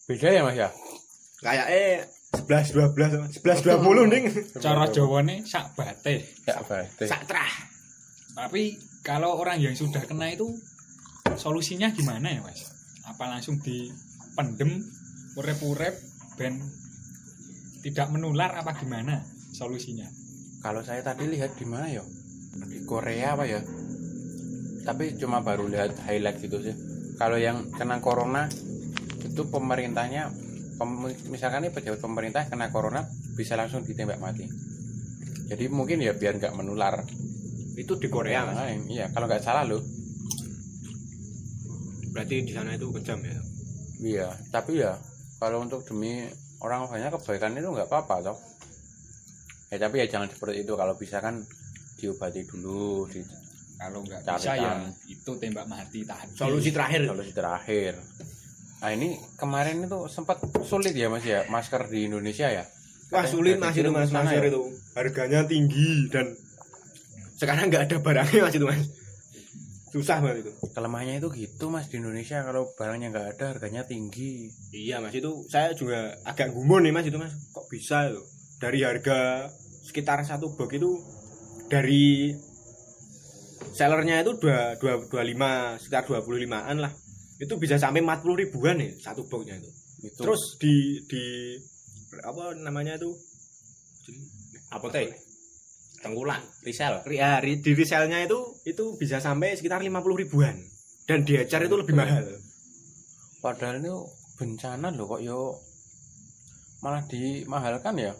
Beda 0.08 0.30
ya 0.32 0.42
mas 0.42 0.56
ya? 0.56 0.70
kayaknya 1.38 2.02
11 2.34 2.98
12 2.98 3.38
11 3.46 3.78
20 3.78 4.10
ning. 4.10 4.26
cara 4.58 4.90
Jawane 4.90 5.46
sak 5.46 5.78
bate 5.78 6.26
Ya 6.50 6.58
berarti. 6.66 7.06
Satrah. 7.06 7.52
tapi 8.34 8.78
kalau 9.06 9.38
orang 9.38 9.62
yang 9.62 9.78
sudah 9.78 10.02
kena 10.02 10.34
itu 10.34 10.50
solusinya 11.38 11.94
gimana 11.94 12.34
ya 12.34 12.42
mas 12.42 12.66
apa 13.06 13.30
langsung 13.30 13.62
dipendem 13.62 14.82
urep-urep 15.38 15.94
ben 16.42 16.58
tidak 17.86 18.10
menular 18.10 18.50
apa 18.58 18.74
gimana 18.78 19.22
solusinya 19.54 20.10
Kalau 20.58 20.82
saya 20.82 21.06
tadi 21.06 21.30
lihat 21.30 21.54
di 21.54 21.70
mana 21.70 21.86
ya? 21.86 22.02
Di 22.66 22.82
Korea 22.90 23.38
apa 23.38 23.46
ya? 23.46 23.62
Tapi 24.88 25.20
cuma 25.20 25.44
baru 25.44 25.68
lihat 25.68 26.00
highlight 26.08 26.40
gitu 26.40 26.64
sih. 26.64 26.72
Kalau 27.20 27.36
yang 27.36 27.68
kena 27.76 28.00
corona 28.00 28.48
itu 29.20 29.44
pemerintahnya 29.52 30.32
pem- 30.80 31.12
misalkan 31.28 31.68
nih 31.68 31.76
pejabat 31.76 32.00
pemerintah 32.00 32.48
kena 32.48 32.72
corona 32.72 33.04
bisa 33.36 33.60
langsung 33.60 33.84
ditembak 33.84 34.24
mati. 34.24 34.48
Jadi 35.52 35.68
mungkin 35.68 36.00
ya 36.00 36.16
biar 36.16 36.40
nggak 36.40 36.56
menular. 36.56 37.04
Itu 37.76 38.00
di 38.00 38.08
Korea, 38.08 38.48
Mas. 38.48 38.56
Nah, 38.56 38.72
iya, 38.88 39.06
kalau 39.12 39.28
nggak 39.28 39.44
salah 39.44 39.68
loh. 39.68 39.84
Berarti 42.16 42.48
di 42.48 42.52
sana 42.56 42.74
itu 42.74 42.88
kejam 42.96 43.20
ya. 43.22 43.38
Iya, 43.98 44.28
tapi 44.56 44.80
ya 44.80 44.96
kalau 45.38 45.62
untuk 45.68 45.84
demi 45.84 46.26
orang 46.64 46.90
banyak 46.90 47.12
kebaikan 47.12 47.54
itu 47.60 47.70
nggak 47.70 47.92
apa-apa 47.92 48.34
toh. 48.34 48.38
Ya 49.68 49.78
tapi 49.84 50.00
ya 50.00 50.08
jangan 50.08 50.32
seperti 50.32 50.64
itu 50.64 50.74
kalau 50.80 50.96
bisa 50.96 51.20
kan 51.20 51.44
diobati 52.00 52.48
dulu 52.48 53.06
di 53.12 53.22
kalau 53.78 54.02
nggak 54.02 54.22
bisa 54.26 54.54
ya 54.58 54.74
tahu. 54.74 54.90
itu 55.08 55.32
tembak 55.38 55.66
mati 55.70 56.02
tadi 56.02 56.34
Solusi 56.34 56.70
terakhir. 56.74 57.06
solusi 57.06 57.32
terakhir. 57.32 57.94
Nah 58.78 58.90
ini 58.94 59.18
kemarin 59.38 59.86
itu 59.86 60.00
sempat 60.10 60.38
sulit 60.66 60.94
ya 60.94 61.10
mas 61.10 61.26
ya 61.26 61.46
masker 61.48 61.86
di 61.88 62.06
Indonesia 62.06 62.50
ya. 62.50 62.66
Wah, 63.08 63.24
sulit 63.24 63.56
Mas 63.56 63.72
itu 63.72 63.88
Mas 63.88 64.12
masker 64.12 64.44
ya? 64.44 64.52
itu. 64.52 64.62
Harganya 64.92 65.48
tinggi 65.48 66.12
dan 66.12 66.28
sekarang 67.40 67.72
nggak 67.72 67.88
ada 67.88 67.98
barangnya 68.04 68.42
Mas 68.44 68.56
itu 68.60 68.68
Mas. 68.68 68.84
Susah 69.88 70.20
banget 70.20 70.44
itu. 70.44 70.52
Kelemahannya 70.76 71.24
itu 71.24 71.32
gitu 71.32 71.72
mas 71.72 71.88
di 71.88 72.04
Indonesia 72.04 72.44
kalau 72.44 72.68
barangnya 72.76 73.08
nggak 73.16 73.28
ada 73.40 73.46
harganya 73.56 73.88
tinggi. 73.88 74.52
Iya 74.76 75.00
Mas 75.00 75.16
itu 75.16 75.48
saya 75.48 75.72
juga 75.72 76.20
agak 76.28 76.52
gumun 76.52 76.84
nih 76.84 76.92
Mas 76.92 77.08
itu 77.08 77.16
Mas. 77.16 77.32
Kok 77.56 77.72
bisa 77.72 78.12
itu? 78.12 78.20
Dari 78.60 78.84
harga 78.84 79.48
sekitar 79.88 80.28
satu 80.28 80.52
box 80.60 80.70
itu 80.76 80.92
dari 81.72 82.36
sellernya 83.76 84.24
itu 84.24 84.38
dua 84.40 84.76
dua 84.78 85.02
dua 85.08 85.24
lima 85.26 85.76
sekitar 85.82 86.08
dua 86.08 86.20
puluh 86.24 86.40
limaan 86.40 86.80
lah. 86.80 86.94
Itu 87.38 87.60
bisa 87.62 87.78
sampai 87.78 88.02
empat 88.02 88.26
puluh 88.26 88.42
ribuan 88.42 88.82
nih 88.82 88.98
satu 88.98 89.26
boxnya 89.30 89.58
itu. 89.62 89.70
Itu 90.10 90.22
Terus 90.26 90.42
di 90.58 91.02
di 91.06 91.24
apa 92.26 92.54
namanya 92.58 92.98
itu? 92.98 93.14
Apotek. 94.74 95.14
Tengkulan, 95.98 96.42
risel. 96.62 97.02
Ya, 97.10 97.42
di 97.42 97.72
resellnya 97.74 98.22
itu 98.22 98.38
itu 98.70 98.98
bisa 99.02 99.18
sampai 99.18 99.58
sekitar 99.58 99.82
lima 99.82 100.06
puluh 100.06 100.22
ribuan 100.22 100.54
dan 101.10 101.26
di 101.26 101.34
ecer 101.38 101.66
itu 101.66 101.74
lebih 101.74 101.98
mahal. 101.98 102.22
padahal 103.42 103.80
itu 103.80 103.98
bencana 104.38 104.92
loh 104.94 105.08
kok 105.08 105.22
yo 105.24 105.56
malah 106.84 107.02
dimahalkan 107.10 107.98
ya. 107.98 108.14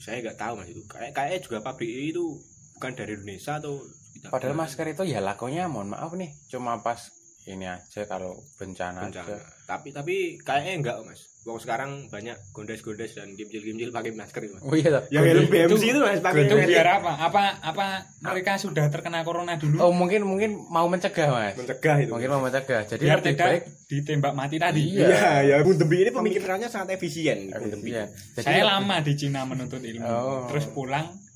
Saya 0.00 0.24
nggak 0.24 0.38
tahu 0.40 0.52
mas 0.56 0.68
itu. 0.68 0.80
Kayak 0.88 1.12
kayak 1.12 1.38
juga 1.44 1.60
pabrik 1.60 1.88
itu 1.88 2.40
bukan 2.76 2.92
dari 2.96 3.16
Indonesia 3.16 3.60
atau 3.60 3.84
tidak 4.20 4.30
Padahal 4.30 4.52
tahu. 4.52 4.60
masker 4.60 4.86
itu 4.90 5.02
ya 5.06 5.18
lakonya 5.18 5.64
mohon 5.66 5.88
maaf 5.88 6.12
nih 6.12 6.30
cuma 6.46 6.76
pas 6.78 7.00
ini 7.42 7.64
aja 7.64 8.04
kalau 8.04 8.36
bencana, 8.54 9.00
bencana. 9.02 9.26
aja. 9.26 9.40
Tapi 9.66 9.90
tapi 9.90 10.14
kayaknya 10.38 10.72
enggak 10.76 10.96
mas. 11.02 11.24
Wong 11.40 11.56
sekarang 11.56 12.04
banyak 12.06 12.36
gondes-gondes 12.52 13.16
dan 13.16 13.32
gimcil-gimcil 13.32 13.88
pakai 13.88 14.12
masker 14.12 14.44
itu 14.44 14.54
mas. 14.54 14.62
Oh 14.62 14.76
iya. 14.76 15.00
Yang 15.08 15.24
helm 15.26 15.46
BMC 15.48 15.82
itu 15.86 15.98
mas 15.98 16.20
pakai 16.20 16.44
itu 16.44 16.54
biar 16.60 17.00
apa 17.00 17.16
apa 17.18 17.42
apa 17.64 17.86
mereka 18.20 18.54
sudah 18.54 18.86
terkena 18.86 19.24
corona 19.24 19.56
dulu 19.56 19.80
Oh 19.80 19.90
mungkin 19.90 20.20
mungkin 20.22 20.68
mau 20.68 20.84
mencegah 20.84 21.32
mas. 21.32 21.56
mencegah 21.56 21.96
itu. 21.98 22.12
Mungkin 22.12 22.28
mau 22.28 22.44
mencegah. 22.44 22.82
Jadi 22.86 23.02
biar 23.02 23.18
lebih 23.18 23.32
tidak 23.32 23.48
baik. 23.48 23.62
ditembak 23.88 24.32
mati 24.36 24.56
tadi 24.58 24.82
Iya. 24.92 25.06
Iya, 25.08 25.32
ya 25.42 25.56
Bun 25.64 25.74
Dembi 25.74 25.96
ini 25.98 26.10
pemikirannya 26.12 26.68
sangat 26.68 26.88
efisien. 26.94 27.48
Dembi. 27.48 27.88
Iya. 27.90 28.04
Jadi 28.36 28.44
saya 28.44 28.62
lama 28.68 29.00
di 29.00 29.12
Cina 29.16 29.42
menuntut 29.42 29.80
ilmu 29.80 30.04
Oh. 30.04 30.44
terus 30.46 30.68
pulang 30.68 31.08
Ya, 31.08 31.29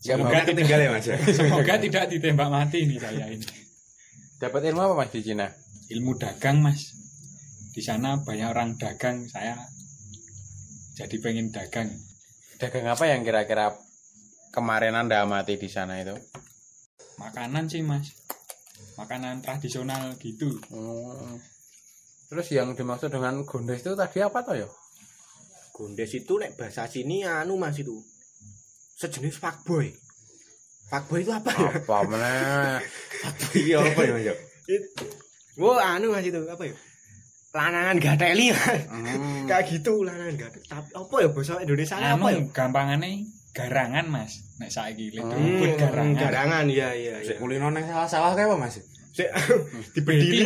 semoga 0.00 0.42
tidak 0.42 0.56
Tinggal 0.64 0.80
ya 0.80 0.90
Mas 0.90 1.06
ya. 1.06 1.16
semoga 1.38 1.74
tidak 1.76 2.04
ditembak 2.08 2.48
mati 2.48 2.88
ini 2.88 2.96
saya 2.96 3.28
ini 3.28 3.44
dapat 4.40 4.72
ilmu 4.72 4.80
apa 4.80 4.94
mas 4.96 5.10
di 5.12 5.20
Cina? 5.20 5.46
ilmu 5.92 6.16
dagang 6.16 6.64
mas 6.64 6.80
di 7.70 7.82
sana 7.84 8.16
banyak 8.24 8.48
orang 8.48 8.80
dagang 8.80 9.28
saya 9.28 9.56
jadi 10.96 11.16
pengen 11.20 11.52
dagang 11.52 11.88
Dagang 12.56 12.92
apa 12.92 13.08
yang 13.08 13.24
kira-kira 13.24 13.72
kemarin 14.52 14.92
anda 14.92 15.24
amati 15.24 15.56
di 15.56 15.68
sana 15.68 15.96
itu? 16.00 16.12
makanan 17.16 17.68
sih 17.68 17.80
mas 17.80 18.12
makanan 18.96 19.40
tradisional 19.40 20.16
gitu 20.16 20.48
Hmm. 20.68 21.36
Terus 22.30 22.46
yang 22.54 22.78
dimaksud 22.78 23.10
dengan 23.10 23.42
gondes 23.42 23.82
itu 23.82 23.90
tadi 23.92 24.22
apa 24.22 24.38
toh 24.40 24.54
ya? 24.54 24.68
Gondes 25.74 26.14
itu 26.14 26.38
nek 26.38 26.54
bahasa 26.54 26.86
sini 26.86 27.26
anu 27.26 27.58
mas 27.58 27.74
itu 27.74 27.98
sejenis 29.00 29.40
fuckboy. 29.40 29.88
Fuckboy 30.86 31.24
itu 31.24 31.32
apa 31.32 31.50
ya? 31.50 31.70
Apa 31.72 31.96
meneh? 32.04 32.78
Iya 33.56 33.78
apa 33.80 34.00
ya 34.04 34.12
Mas? 34.14 34.24
ya? 34.26 34.34
Wah 35.56 35.96
anu 35.96 36.12
mas 36.12 36.24
itu 36.24 36.40
apa 36.44 36.62
ya? 36.62 36.74
Lanangan 37.50 37.96
gateli 37.98 38.52
mas. 38.52 38.80
Hmm. 38.86 39.44
Kayak 39.44 39.64
gitu 39.68 40.04
lanangan 40.04 40.36
gateli. 40.36 40.64
Tapi 40.66 40.88
apa 40.92 41.14
ya 41.16 41.28
bahasa 41.28 41.52
Indonesia 41.58 41.96
apa 41.96 42.14
anu 42.14 42.24
ya? 42.28 42.40
gampangane 42.52 43.10
garangan 43.50 44.06
mas 44.06 44.32
nek 44.62 44.70
saiki 44.70 45.10
Hmm, 45.18 45.26
hmm, 45.26 45.74
garangan 45.74 46.14
garangan 46.14 46.64
iya 46.68 46.94
iya. 46.94 47.18
iya. 47.18 47.26
Sik 47.34 47.42
kulino 47.42 47.66
nang 47.66 47.82
sawah-sawah 47.82 48.36
kayak 48.36 48.52
apa 48.52 48.56
Mas? 48.60 48.78
Sik, 49.10 49.26
beti 50.06 50.38
dibedili 50.38 50.44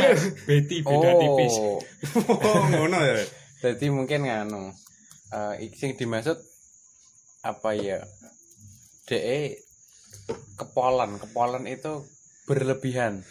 beti 0.48 0.76
beda 0.80 1.10
tipis 1.20 1.54
Oh, 1.60 1.78
Oh, 2.48 2.62
ngono 2.72 2.96
ya. 3.02 3.20
jadi 3.60 3.86
mungkin 3.92 4.24
nganu. 4.24 4.72
Eh 5.34 5.68
sing 5.76 5.98
dimaksud 5.98 6.38
apa 7.44 7.76
ya? 7.76 8.00
DE 9.04 9.60
kepolan, 10.56 11.20
kepolan 11.20 11.64
itu 11.68 12.04
berlebihan. 12.48 13.24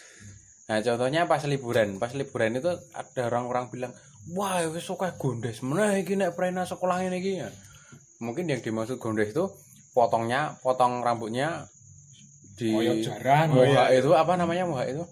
Nah, 0.69 0.79
contohnya 0.79 1.27
pas 1.27 1.43
liburan, 1.43 1.99
pas 1.99 2.13
liburan 2.15 2.57
itu 2.57 2.71
ada 2.95 3.21
orang-orang 3.29 3.67
bilang, 3.69 3.91
"Wah, 4.31 4.63
wis 4.71 4.85
suka 4.87 5.13
gondes 5.19 5.59
meneh 5.59 6.05
iki 6.05 6.15
nek 6.15 6.37
prena 6.37 6.63
sekolah 6.63 7.03
ini 7.03 7.17
iki." 7.19 7.33
ya." 7.43 7.49
Mungkin 8.23 8.47
yang 8.47 8.63
dimaksud 8.63 8.97
gondes 9.01 9.35
itu 9.35 9.45
potongnya, 9.91 10.55
potong 10.63 11.03
rambutnya 11.03 11.67
di 12.55 12.71
Oh, 12.73 12.81
mohak 13.49 13.89
iya. 13.89 13.99
itu 13.99 14.09
apa 14.13 14.33
namanya 14.37 14.63
mohak 14.69 14.93
itu? 14.93 15.03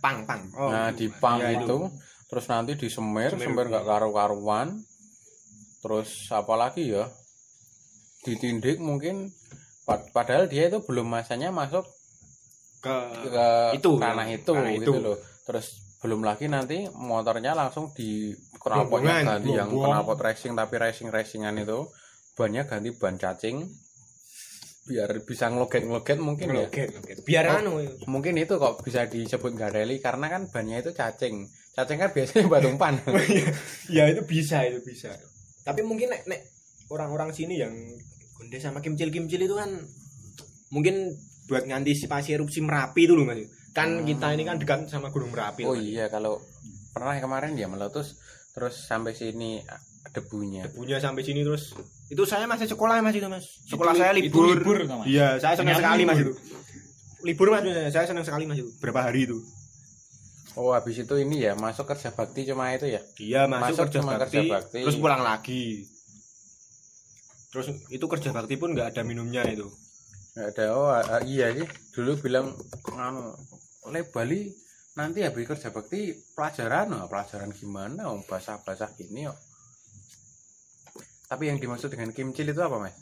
Pang 0.00 0.22
pang. 0.24 0.42
Oh, 0.54 0.70
nah, 0.70 0.88
di 0.94 1.10
pang 1.10 1.42
iya, 1.42 1.58
itu, 1.58 1.90
terus 2.30 2.46
nanti 2.46 2.78
disemir, 2.78 3.34
Semir. 3.34 3.50
semir 3.50 3.66
nggak 3.66 3.86
karu-karuan. 3.86 4.78
Terus 5.82 6.30
apa 6.30 6.54
lagi 6.54 6.94
ya? 6.94 7.06
Ditindik 8.26 8.82
mungkin 8.82 9.30
pad- 9.82 10.10
padahal 10.10 10.50
dia 10.50 10.66
itu 10.66 10.82
belum 10.82 11.06
masanya 11.06 11.48
masuk 11.48 11.86
ke 12.82 12.96
ke 13.24 13.46
Itu, 13.78 13.96
ranah 13.96 14.26
itu 14.28 14.50
ranah 14.50 14.74
gitu 14.74 14.92
itu. 14.92 15.00
loh. 15.00 15.16
Terus 15.46 15.66
belum 16.02 16.20
lagi 16.20 16.46
nanti 16.46 16.86
motornya 16.92 17.54
langsung 17.54 17.90
di 17.90 18.34
knalpotnya 18.58 19.22
ganti 19.22 19.50
yang 19.50 19.70
knalpot 19.70 20.18
racing 20.18 20.52
tapi 20.52 20.74
racing 20.76 21.08
racingan 21.08 21.56
itu 21.56 21.86
banyak 22.34 22.66
ganti 22.66 22.90
ban 22.92 23.16
cacing 23.16 23.64
biar 24.86 25.10
bisa 25.22 25.50
ngeloget-ngeloget 25.50 26.18
mungkin 26.20 26.46
ya. 26.46 26.54
Ngeloget, 26.62 26.88
ngeloget. 26.94 27.16
Biar 27.26 27.44
Oh. 27.48 27.58
anu 27.58 27.70
Mungkin 28.06 28.38
itu 28.38 28.54
kok 28.54 28.82
bisa 28.82 29.02
disebut 29.04 29.54
gareli 29.54 29.98
karena 29.98 30.26
kan 30.28 30.46
bannya 30.46 30.78
itu 30.78 30.94
cacing. 30.94 31.42
Cacing 31.74 31.98
kan 31.98 32.10
biasanya 32.14 32.46
batu 32.52 32.70
umpan. 32.70 32.94
ya 33.96 34.06
itu 34.06 34.22
bisa 34.22 34.62
itu 34.62 34.78
bisa. 34.82 35.10
Tapi 35.62 35.82
mungkin 35.82 36.14
nek 36.14 36.22
nek 36.24 36.40
orang-orang 36.86 37.34
sini 37.34 37.58
yang 37.58 37.74
gondes 38.46 38.62
sama 38.62 38.78
kimcil-kimcil 38.78 39.42
itu 39.42 39.54
kan 39.54 39.70
mungkin 40.70 41.10
buat 41.46 41.62
ngantisipasi 41.62 42.30
erupsi 42.32 42.62
Merapi 42.62 43.02
itu 43.02 43.14
loh 43.14 43.26
Mas. 43.26 43.42
kan 43.70 44.02
kita 44.02 44.32
ini 44.32 44.42
kan 44.42 44.56
dekat 44.56 44.86
sama 44.86 45.10
Gunung 45.10 45.30
Merapi 45.30 45.62
Oh 45.62 45.74
Mas. 45.74 45.82
iya 45.82 46.06
kalau 46.06 46.38
pernah 46.90 47.12
kemarin 47.16 47.52
ya 47.52 47.66
meletus 47.66 48.14
terus 48.50 48.72
sampai 48.80 49.12
sini 49.12 49.60
debunya. 50.08 50.64
debunya 50.64 50.96
sampai 50.96 51.20
sini 51.20 51.42
terus 51.42 51.74
itu 52.06 52.22
saya 52.22 52.46
masih 52.46 52.64
sekolah 52.64 53.02
mas 53.02 53.12
itu 53.12 53.26
mas 53.26 53.42
sekolah 53.66 53.92
Itu- 53.92 54.00
saya 54.00 54.10
itu 54.14 54.22
libur, 54.22 54.54
libur, 54.54 54.76
toh, 54.80 54.96
Mas? 54.96 55.06
iya 55.06 55.28
saya 55.36 55.54
senang 55.54 55.74
Ternyata 55.74 55.82
sekali 55.82 56.02
mas 56.02 56.16
libur. 56.16 56.24
itu 56.24 56.32
libur 57.26 57.46
mas 57.50 57.62
saya 57.90 58.06
senang 58.06 58.24
sekali 58.24 58.44
mas 58.46 58.58
itu 58.58 58.70
berapa 58.78 59.02
hari 59.02 59.26
itu 59.26 59.38
Oh 60.56 60.72
habis 60.72 60.96
itu 60.96 61.14
ini 61.18 61.44
ya 61.44 61.52
masuk 61.52 61.84
kerja 61.84 62.08
bakti 62.10 62.48
cuma 62.48 62.72
itu 62.72 62.88
ya. 62.88 63.02
iya 63.20 63.42
masuk, 63.44 63.76
Masuk 63.76 63.82
kerja, 63.84 63.98
cuma 64.00 64.12
bakti, 64.14 64.24
kerja 64.24 64.40
bakti. 64.48 64.80
terus 64.80 64.96
pulang 64.96 65.20
lagi 65.20 65.84
terus 67.56 67.72
itu 67.88 68.04
kerja 68.04 68.36
bakti 68.36 68.60
pun 68.60 68.76
nggak 68.76 68.92
ada 68.92 69.00
minumnya 69.00 69.40
itu 69.48 69.72
Nggak 70.36 70.52
ada. 70.52 70.64
Oh 70.76 70.92
ah, 70.92 71.00
ah, 71.00 71.22
iya 71.24 71.48
sih. 71.56 71.64
Dulu 71.96 72.20
bilang 72.20 72.52
anu 72.92 73.32
oleh 73.88 74.04
Bali 74.04 74.52
nanti 74.92 75.24
habis 75.24 75.48
kerja 75.48 75.72
bakti 75.72 76.12
pelajaran 76.36 76.92
oh, 76.92 77.08
pelajaran 77.08 77.56
gimana 77.56 78.12
oh 78.12 78.20
basah-basah 78.20 78.92
gini 79.00 79.32
oh. 79.32 79.38
Tapi 81.26 81.48
yang 81.48 81.56
dimaksud 81.56 81.88
dengan 81.88 82.12
kimcil 82.12 82.52
itu 82.52 82.60
apa, 82.60 82.76
Mas? 82.78 82.94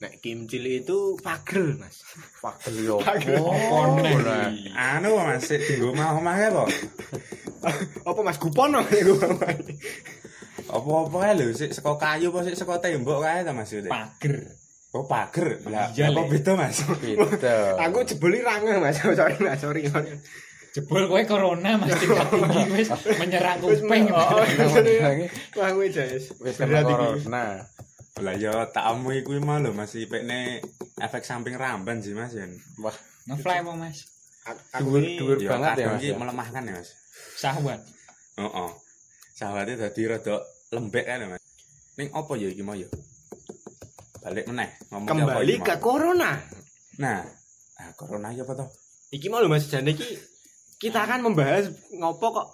Nek 0.00 0.24
kimcil 0.24 0.64
itu 0.80 1.14
pager 1.20 1.76
mas 1.76 2.00
Pagel 2.40 2.88
yo. 2.88 2.96
Pagel. 3.04 3.36
Oh, 3.36 4.00
nah. 4.00 4.48
Anu 4.96 5.20
Mas, 5.20 5.44
sik 5.44 5.60
dienggo 5.60 5.92
omah 5.92 6.34
apa? 6.34 6.64
apa 8.08 8.20
mas 8.24 8.40
kupon 8.40 8.72
no? 8.72 8.80
Apa-apa 10.70 11.16
kae 11.20 11.32
lho, 11.34 11.44
sik 11.50 11.70
saka 11.70 11.92
kayu 11.96 12.30
apa 12.30 12.40
sik 12.42 12.56
saka 12.56 12.78
tembok 12.78 13.20
kae 13.20 13.42
ta 13.42 13.50
Mas 13.50 13.70
Yudi? 13.70 13.90
pager 13.90 14.36
Oh, 14.90 15.06
pager. 15.06 15.62
Lah, 15.66 15.86
Iya, 15.90 16.10
apa 16.10 16.26
beda 16.26 16.52
Mas? 16.54 16.82
Gitu. 16.82 17.22
aku 17.86 17.98
jeboli 18.02 18.38
range 18.40 18.74
mas 18.82 18.98
sorry 18.98 19.38
mas 19.38 19.54
sorry 19.56 19.86
sorry 19.86 20.18
jebol 20.70 21.06
kowe 21.06 21.22
corona 21.24 21.78
mas 21.78 21.94
tingkat 21.94 22.26
tinggi 22.34 22.62
wis 22.72 22.88
menyerang 23.14 23.58
kuping 23.58 23.86
men- 23.86 24.10
oh, 24.10 24.38
Lagi 24.38 25.26
wah 25.54 25.70
gue 25.70 25.86
jas 25.90 26.30
wis 26.38 26.54
kena 26.54 26.82
corona. 26.82 27.44
Lah 28.18 28.34
ya 28.34 28.66
takmu 28.66 29.14
iku 29.14 29.38
mah 29.38 29.58
lho 29.58 29.70
Mas 29.70 29.94
ipekne 29.94 30.58
efek 30.96 31.22
samping 31.22 31.54
ramban 31.54 31.98
sih 31.98 32.10
Mas 32.10 32.34
Yen. 32.34 32.50
Wah, 32.78 32.94
ngefly 33.26 33.62
apa 33.62 33.72
mas 33.72 34.10
aku 34.74 34.98
Dhuwur-. 34.98 35.38
Ya 35.38 35.54
banget 35.54 35.74
ya, 35.78 35.86
Mas, 35.88 36.02
ya? 36.02 36.14
melemahkan 36.14 36.62
ya 36.62 36.74
Mas. 36.74 36.90
syahwat 37.34 37.80
Heeh. 38.34 38.70
Sahabatnya 39.32 39.86
dadi 39.86 40.02
rada 40.04 40.42
lembek 40.70 41.02
kan 41.04 41.26
Mas. 41.26 41.42
Ning 41.98 42.08
apa 42.14 42.32
ya 42.38 42.46
iki 42.46 42.62
mau 42.62 42.78
ya? 42.78 42.86
Balik 44.22 44.46
meneh 44.46 44.70
ngomong 44.92 45.08
kembali 45.08 45.54
ke 45.58 45.74
corona 45.80 46.36
Nah, 47.00 47.24
ah 47.80 47.90
corona 47.96 48.30
ya 48.30 48.44
apa 48.44 48.54
toh? 48.54 48.68
Iki 49.10 49.26
mau 49.26 49.42
lho 49.42 49.50
Mas 49.50 49.66
Jane 49.66 49.90
iki 49.90 50.06
kita 50.78 51.02
akan 51.02 51.26
membahas 51.26 51.68
ngopo 51.90 52.26
kok 52.30 52.46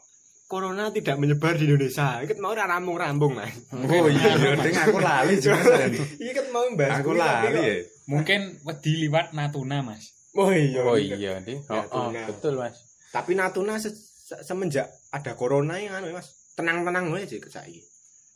corona 0.49 0.89
tidak 0.89 1.19
menyebar 1.21 1.55
di 1.55 1.69
Indonesia. 1.69 2.23
Iki 2.25 2.39
mau 2.39 2.55
ora 2.55 2.65
rambung-rambung, 2.65 3.37
Mas. 3.37 3.53
Oh 3.75 4.07
iya, 4.09 4.33
ya 4.33 4.55
ding 4.57 4.75
aku 4.75 4.97
lali 4.99 5.37
juga 5.37 5.61
Mas. 5.61 6.01
Iki 6.17 6.33
kan 6.33 6.47
mau 6.49 6.65
membahas 6.65 7.03
Aku 7.03 7.13
lali 7.13 7.61
ya. 7.61 7.77
mungkin 8.07 8.41
wedi 8.63 9.03
liwat 9.03 9.35
Natuna 9.35 9.83
mas 9.83 10.15
Oh 10.31 10.55
iya. 10.55 10.81
Oh 10.81 10.95
iya, 10.95 11.43
Di. 11.43 11.59
Oh, 11.67 11.75
Ya, 11.75 11.83
oh, 11.91 12.07
Natuna. 12.07 12.23
betul, 12.31 12.55
Mas. 12.57 12.77
Tapi 13.11 13.35
Natuna 13.35 13.77
se- 13.77 13.91
se- 13.99 14.41
semenjak 14.41 14.87
ada 15.11 15.35
corona 15.35 15.77
yang 15.77 15.99
anu 15.99 16.15
Mas. 16.15 16.33
Tenang-tenang 16.55 17.11
wae 17.11 17.27
sih 17.27 17.43
saiki. 17.43 17.83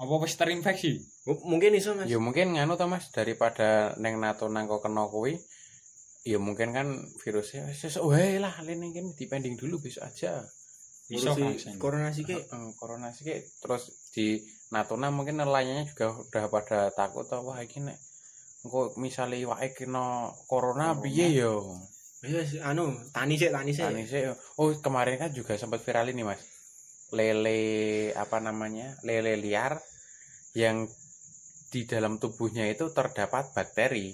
Apa 0.00 0.14
wis 0.24 0.34
terinfeksi 0.40 0.96
M- 1.28 1.44
Mungkin 1.44 1.76
iso 1.76 1.92
Mas. 1.92 2.08
Ya 2.08 2.16
mungkin 2.16 2.56
nganu 2.56 2.80
to 2.80 2.88
Mas 2.88 3.12
daripada 3.12 3.92
neng 4.00 4.16
Natuna 4.16 4.64
kok 4.64 4.80
kena 4.80 5.04
kuwi. 5.12 5.36
Ya 6.24 6.40
mungkin 6.40 6.72
kan 6.72 6.88
virusnya 7.20 7.68
sesuk 7.72 8.08
wae 8.08 8.40
lah 8.40 8.52
lene 8.64 8.88
iki 8.92 9.00
dipending 9.20 9.60
dulu 9.60 9.76
besok 9.84 10.08
aja. 10.08 10.40
Iso 11.12 11.36
kan, 11.36 11.52
corona 11.76 12.08
sih 12.16 12.24
ki. 12.24 12.32
Heeh, 12.38 12.64
corona 12.80 13.12
sih 13.12 13.28
Ki. 13.28 13.36
terus 13.60 13.92
di 14.14 14.40
Natuna 14.72 15.12
mungkin 15.12 15.36
nelayannya 15.42 15.84
juga 15.92 16.16
udah 16.16 16.44
pada 16.48 16.80
takut 16.96 17.28
toh 17.28 17.42
wah 17.44 17.58
iki 17.60 17.82
nek 17.84 17.98
engko 18.64 18.94
misale 19.00 19.36
iwake 19.40 19.84
kena 19.84 20.30
corona 20.48 20.96
piye 20.96 21.34
yo. 21.36 21.76
Ya 22.20 22.44
sih, 22.44 22.60
anu, 22.60 22.92
tani 23.16 23.40
sih, 23.40 23.48
tani 23.48 23.72
sih. 23.72 23.80
Tani 23.80 24.04
sih. 24.04 24.28
Oh, 24.60 24.68
kemarin 24.84 25.16
kan 25.16 25.32
juga 25.32 25.56
sempat 25.56 25.80
viral 25.80 26.12
ini, 26.12 26.20
Mas. 26.20 26.44
Lele 27.16 28.12
apa 28.12 28.44
namanya? 28.44 28.92
Lele 29.00 29.40
liar 29.40 29.80
yang 30.54 30.88
di 31.70 31.86
dalam 31.86 32.18
tubuhnya 32.18 32.66
itu 32.66 32.90
terdapat 32.90 33.54
bakteri. 33.54 34.10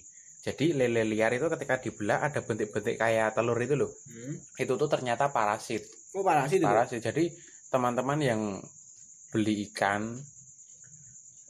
Jadi 0.46 0.78
lele 0.78 1.02
liar 1.02 1.34
itu 1.34 1.50
ketika 1.50 1.82
dibelah 1.82 2.22
ada 2.22 2.38
bentik-bentik 2.38 3.00
kayak 3.00 3.34
telur 3.34 3.58
itu 3.58 3.74
loh. 3.74 3.90
Hmm. 3.90 4.34
Itu 4.60 4.78
tuh 4.78 4.86
ternyata 4.86 5.34
parasit. 5.34 5.82
Oh 6.14 6.22
parasit 6.22 6.62
itu. 6.62 6.68
Parasit. 6.68 7.02
Jadi 7.02 7.34
teman-teman 7.72 8.18
yang 8.22 8.40
beli 9.34 9.66
ikan 9.72 10.14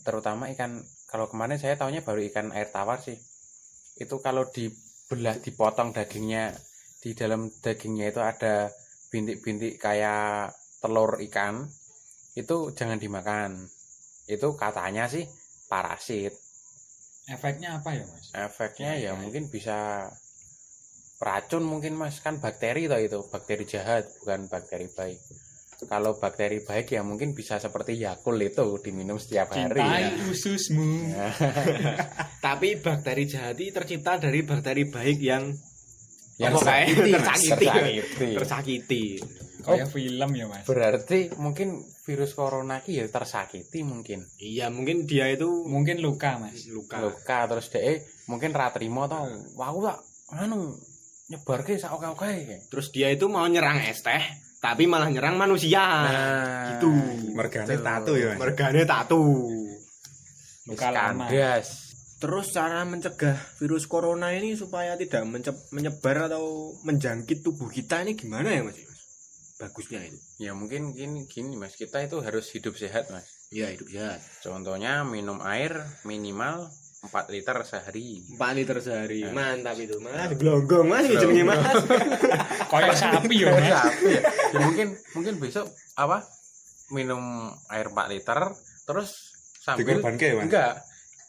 terutama 0.06 0.48
ikan 0.54 0.80
kalau 1.10 1.26
kemarin 1.26 1.58
saya 1.58 1.74
tahunya 1.76 2.06
baru 2.06 2.24
ikan 2.32 2.54
air 2.56 2.70
tawar 2.72 3.02
sih. 3.02 3.18
Itu 4.00 4.22
kalau 4.24 4.48
dibelah 4.48 5.36
dipotong 5.42 5.92
dagingnya 5.92 6.54
di 7.02 7.12
dalam 7.12 7.50
dagingnya 7.50 8.14
itu 8.14 8.20
ada 8.22 8.70
bintik-bintik 9.12 9.76
kayak 9.76 10.56
telur 10.80 11.20
ikan 11.28 11.68
itu 12.32 12.72
jangan 12.72 12.96
dimakan. 12.96 13.75
Itu 14.26 14.54
katanya 14.54 15.06
sih 15.06 15.24
parasit. 15.66 16.34
efeknya 17.26 17.82
apa 17.82 17.90
ya 17.90 18.06
mas 18.06 18.30
Efeknya 18.30 18.94
Ya, 18.94 19.10
ya, 19.10 19.10
ya. 19.10 19.12
mungkin 19.18 19.50
bisa 19.50 20.06
racun 21.18 21.66
mungkin 21.66 21.98
mas 21.98 22.20
kan 22.20 22.38
bakteri 22.38 22.86
toh 22.86 23.00
itu 23.00 23.18
bakteri 23.26 23.66
jahat 23.66 24.06
bukan 24.22 24.46
bakteri 24.46 24.86
baik. 24.86 25.18
Kalau 25.76 26.16
bakteri 26.16 26.62
baik 26.62 26.88
ya 26.88 27.02
mungkin 27.02 27.34
bisa 27.34 27.58
seperti 27.58 27.98
Yakult 27.98 28.40
itu 28.40 28.78
diminum 28.80 29.18
setiap 29.18 29.52
hari. 29.52 29.76
cintai 29.76 30.02
Ya. 30.06 30.24
ususmu 30.30 30.86
Ya. 31.10 31.28
Tapi 32.46 32.78
bakteri 32.78 33.26
jahat 33.26 33.58
ini 33.58 33.74
tercipta 33.74 34.16
dari 34.16 34.40
bakteri 34.40 34.86
baik 34.86 35.18
yang 35.18 35.50
Yang 36.36 36.52
tersakiti, 36.60 37.10
Mas. 37.10 37.42
Tersakiti. 37.48 38.28
Tersakiti. 38.36 39.04
Kayak 39.66 39.90
film 39.90 40.30
ya 40.38 40.46
mas 40.46 40.62
Berarti 40.62 41.34
mungkin 41.42 41.82
virus 42.06 42.38
corona 42.38 42.78
ki 42.78 43.02
ya 43.02 43.06
tersakiti 43.10 43.82
mungkin. 43.82 44.22
Iya, 44.38 44.70
mungkin 44.70 45.10
dia 45.10 45.26
itu 45.26 45.66
mungkin 45.66 45.98
luka 45.98 46.38
mas 46.38 46.70
luka. 46.70 47.02
Luka 47.02 47.50
terus 47.50 47.66
deh 47.74 47.98
mungkin 48.30 48.54
ra 48.54 48.70
trimo 48.70 49.10
tau. 49.10 49.26
Wah, 49.58 49.68
aku 49.74 49.80
tak 49.82 49.98
anu 50.38 50.78
nyebarke 51.26 51.74
sak 51.74 51.94
oke-oke. 51.98 52.70
Terus 52.70 52.86
dia 52.94 53.10
itu 53.10 53.26
mau 53.26 53.46
nyerang 53.46 53.82
es 53.82 54.02
teh, 54.02 54.22
tapi 54.62 54.86
malah 54.86 55.10
nyerang 55.10 55.34
manusia. 55.34 55.82
Nah, 55.82 56.78
gitu. 56.78 56.90
Mergane 57.34 57.74
Betul. 57.74 57.86
tato 57.86 58.12
ya 58.14 58.26
Mas. 58.34 58.38
Mergane 58.38 58.82
tatu. 58.86 59.22
luka 60.66 60.90
lama. 60.90 61.30
Terus 62.16 62.48
cara 62.48 62.80
mencegah 62.88 63.36
virus 63.60 63.84
corona 63.84 64.32
ini 64.32 64.56
supaya 64.56 64.96
tidak 64.96 65.28
menyebar 65.70 66.32
atau 66.32 66.72
menjangkit 66.82 67.44
tubuh 67.44 67.68
kita 67.68 68.02
ini 68.02 68.16
gimana 68.16 68.56
ya 68.56 68.64
Mas? 68.64 68.95
Bagusnya 69.56 70.04
itu. 70.04 70.18
Ya 70.36 70.52
mungkin 70.52 70.92
gini, 70.92 71.24
gini 71.24 71.56
mas, 71.56 71.76
kita 71.76 72.04
itu 72.04 72.20
harus 72.20 72.52
hidup 72.52 72.76
sehat 72.76 73.08
mas. 73.08 73.24
Iya, 73.48 73.72
hidup 73.72 73.88
sehat. 73.88 74.20
Contohnya 74.44 75.00
minum 75.06 75.40
air 75.40 75.80
minimal 76.04 76.68
4 77.06 77.32
liter 77.32 77.56
sehari. 77.64 78.20
4 78.36 78.58
liter 78.58 78.76
sehari. 78.84 79.24
Ya. 79.24 79.32
Mantap 79.32 79.78
itu. 79.80 79.96
Mas, 80.02 80.32
gelonggong 80.36 80.86
Mas 80.88 81.08
jenenge 81.08 81.44
Mas. 81.46 81.60
kayak 82.72 82.96
sapi 82.98 83.36
ya 83.46 83.48
mas 83.54 83.68
Tapi 83.70 84.08
ya, 84.10 84.20
ya 84.52 84.58
mungkin 84.60 84.88
mungkin 85.14 85.34
besok 85.38 85.70
apa 85.94 86.26
minum 86.92 87.52
air 87.70 87.88
4 87.88 88.12
liter 88.12 88.40
terus 88.86 89.10
sambil 89.62 89.98
Dikorbanke 89.98 90.26
ya 90.26 90.34
Mas. 90.36 90.44
enggak 90.50 90.72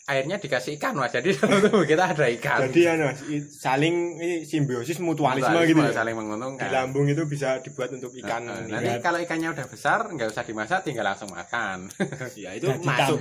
airnya 0.07 0.39
dikasih 0.39 0.79
ikan 0.79 0.95
mas 0.95 1.11
jadi 1.11 1.35
dalam 1.35 1.59
tubuh 1.67 1.83
kita 1.83 2.15
ada 2.15 2.31
ikan 2.39 2.63
Jadi 2.71 2.81
anu 2.87 3.11
Mas, 3.11 3.19
saling 3.51 4.15
ini 4.15 4.35
simbiosis 4.47 5.03
mutualisme 5.03 5.59
gitu 5.67 5.83
ya. 5.83 5.91
saling 5.91 6.15
Di 6.15 6.19
menguntungkan 6.23 6.69
lambung 6.71 7.11
itu 7.11 7.27
bisa 7.27 7.59
dibuat 7.59 7.91
untuk 7.91 8.15
ikan. 8.23 8.47
Nah, 8.47 8.63
nanti 8.71 9.03
kalau 9.03 9.19
ikannya 9.19 9.51
udah 9.51 9.67
besar 9.67 10.07
nggak 10.07 10.31
usah 10.31 10.47
dimasak 10.47 10.87
tinggal 10.87 11.03
langsung 11.11 11.27
makan 11.27 11.91
ya 12.39 12.55
itu 12.55 12.71
Jadi 12.71 12.87
masuk. 12.87 13.19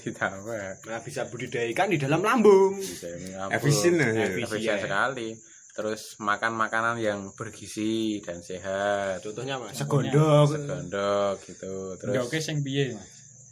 ditambah 0.00 0.68
Nah, 0.88 1.00
bisa 1.04 1.28
budidaya 1.28 1.68
ikan 1.76 1.92
di 1.92 2.00
dalam 2.00 2.24
lambung. 2.24 2.80
Efisien 2.80 3.20
ya. 3.28 3.52
Efisien. 3.52 4.00
efisien 4.32 4.76
sekali 4.80 5.36
terus 5.78 6.18
makan 6.18 6.58
makanan 6.58 6.98
yang 6.98 7.30
bergizi 7.38 8.18
dan 8.18 8.42
sehat 8.42 9.22
Contohnya 9.22 9.62
Mas, 9.62 9.78
segondok. 9.78 10.50
segondok 10.50 11.36
gitu 11.46 11.94
terus 11.94 12.10
Enggak 12.10 12.24
oke 12.26 12.38
sing 12.42 12.58
mas 12.66 12.98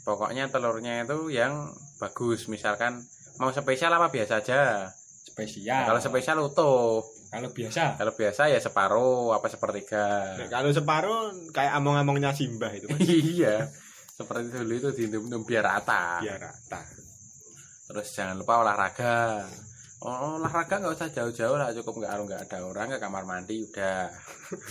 pokoknya 0.03 0.51
telurnya 0.51 1.07
itu 1.07 1.31
yang 1.31 1.71
bagus 1.97 2.49
misalkan 2.49 3.01
mau 3.41 3.53
spesial 3.53 3.93
apa 3.93 4.09
biasa 4.09 4.41
aja? 4.41 4.89
Spesial. 5.27 5.85
Kalau 5.85 6.01
spesial 6.01 6.37
utuh. 6.41 7.05
Kalau 7.29 7.53
biasa? 7.53 8.01
Kalau 8.01 8.13
biasa 8.17 8.43
ya 8.49 8.59
separuh 8.63 9.37
apa 9.37 9.47
sepertiga. 9.53 10.37
Nah, 10.41 10.49
kalau 10.49 10.73
separuh 10.73 11.53
kayak 11.53 11.77
among-amongnya 11.77 12.33
Simbah 12.33 12.73
itu 12.73 12.89
Mas. 12.89 13.05
iya 13.37 13.69
seperti 14.17 14.49
dulu 14.49 14.73
itu 14.73 14.89
diintum 14.97 15.45
biar 15.45 15.65
rata. 15.65 16.25
Biar 16.25 16.41
rata. 16.41 16.81
terus 17.87 18.11
jangan 18.19 18.35
lupa 18.35 18.67
olahraga 18.67 19.47
olahraga 19.99 20.77
nggak 20.77 20.93
usah 20.93 21.09
jauh-jauh 21.09 21.57
lah, 21.57 21.73
cukup 21.73 22.05
nggak 22.05 22.13
nggak 22.23 22.41
ada 22.47 22.59
orang 22.63 22.87
ke 22.91 22.99
kamar 22.99 23.25
mandi 23.25 23.65
udah. 23.65 24.13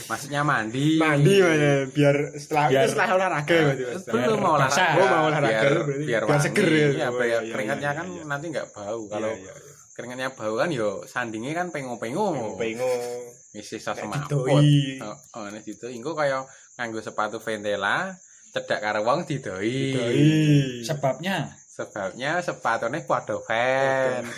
Maksudnya 0.05 0.41
mandi. 0.41 0.95
mandi 0.95 1.33
mana 1.41 1.71
biar 1.89 2.15
setelah 2.35 2.65
Biar- 2.69 2.83
itu 2.83 2.89
setelah 2.93 3.09
olahraga 3.11 3.51
ya 3.51 3.63
Mas, 3.65 3.77
Mas. 3.81 4.03
Belum 4.05 4.37
mau 4.37 4.53
olahraga. 4.55 4.85
Oh, 4.93 5.07
mau 5.07 5.23
olahraga 5.27 5.49
biar, 5.49 5.65
berarti. 5.65 5.83
biar, 5.83 6.05
Biar 6.05 6.23
wangi. 6.23 6.43
seger 6.45 6.67
ya. 6.67 6.77
Iya, 6.87 7.07
Oh, 7.07 7.13
biar 7.15 7.25
iya, 7.25 7.37
iya, 7.41 7.51
keringatnya 7.51 7.89
iya, 7.89 7.97
kan 7.97 8.07
iya. 8.07 8.23
nanti 8.23 8.45
nggak 8.53 8.67
bau. 8.71 9.01
Kalau 9.07 9.31
Iya, 9.31 9.41
iya, 9.41 9.53
iya. 9.55 9.73
keringatnya 9.91 10.29
bau 10.31 10.53
kan 10.55 10.69
yo 10.69 10.89
sandingnya 11.03 11.53
kan 11.53 11.67
pengo-pengo. 11.69 12.27
pengo 12.55 12.91
Isi 13.51 13.79
sos 13.79 13.97
didoi. 13.97 14.99
Oh, 14.99 15.15
oh 15.33 15.45
nek 15.49 15.63
didoi 15.63 15.95
engko 15.95 16.13
kaya 16.13 16.43
nganggo 16.75 16.99
sepatu 16.99 17.39
Ventela 17.39 18.13
cedak 18.53 18.79
karo 18.79 19.01
wong 19.01 19.25
didoi. 19.25 19.75
doi 19.91 20.27
Sebabnya 20.79 21.49
Sebabnya 21.75 22.39
sepatunya 22.39 23.03
padha 23.03 23.35
fans. 23.43 24.31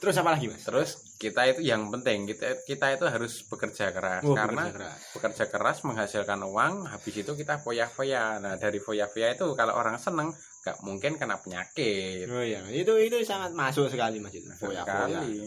terus 0.00 0.16
apa 0.16 0.32
lagi 0.32 0.48
mas? 0.48 0.64
Terus 0.64 0.96
kita 1.20 1.44
itu 1.52 1.60
yang 1.60 1.92
penting 1.92 2.24
kita 2.24 2.64
kita 2.64 2.96
itu 2.96 3.04
harus 3.04 3.44
bekerja 3.44 3.92
keras. 3.92 4.24
Oh, 4.24 4.32
karena 4.32 4.72
bekerja 4.72 4.80
keras. 4.80 5.00
bekerja 5.12 5.44
keras 5.52 5.76
menghasilkan 5.84 6.40
uang 6.48 6.88
habis 6.88 7.14
itu 7.20 7.32
kita 7.36 7.60
foya-foya. 7.60 8.40
Nah 8.40 8.56
dari 8.56 8.80
foya-foya 8.80 9.36
itu 9.36 9.52
kalau 9.52 9.76
orang 9.76 10.00
seneng 10.00 10.32
gak 10.64 10.80
mungkin 10.80 11.20
kena 11.20 11.36
penyakit. 11.36 12.24
Oh 12.32 12.40
iya. 12.40 12.64
Itu 12.72 12.96
itu 12.96 13.20
sangat 13.20 13.52
masuk 13.52 13.92
sekali 13.92 14.16
mas 14.16 14.32
itu. 14.32 14.48
Foya 14.56 14.80
foya 14.88 15.20
sekali 15.20 15.44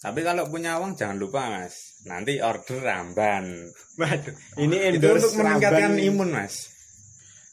Tapi 0.00 0.20
kalau 0.20 0.48
punya 0.48 0.76
uang 0.76 0.96
jangan 0.96 1.14
lupa 1.14 1.44
mas, 1.50 2.00
nanti 2.02 2.40
order 2.40 2.80
ramban. 2.80 3.68
waduh 3.94 4.32
ini 4.56 4.76
Itu 4.88 4.96
endorse 4.96 5.28
untuk 5.28 5.32
meningkatkan 5.38 5.92
Ramban. 5.92 6.06
imun 6.06 6.30
mas. 6.30 6.54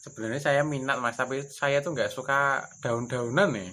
sebenarnya 0.00 0.40
saya 0.40 0.62
minat 0.62 0.96
mas 0.96 1.12
tapi 1.14 1.44
saya 1.44 1.78
tuh 1.78 1.92
nggak 1.92 2.08
suka 2.08 2.40
daun-daunan 2.78 3.52
nih 3.52 3.68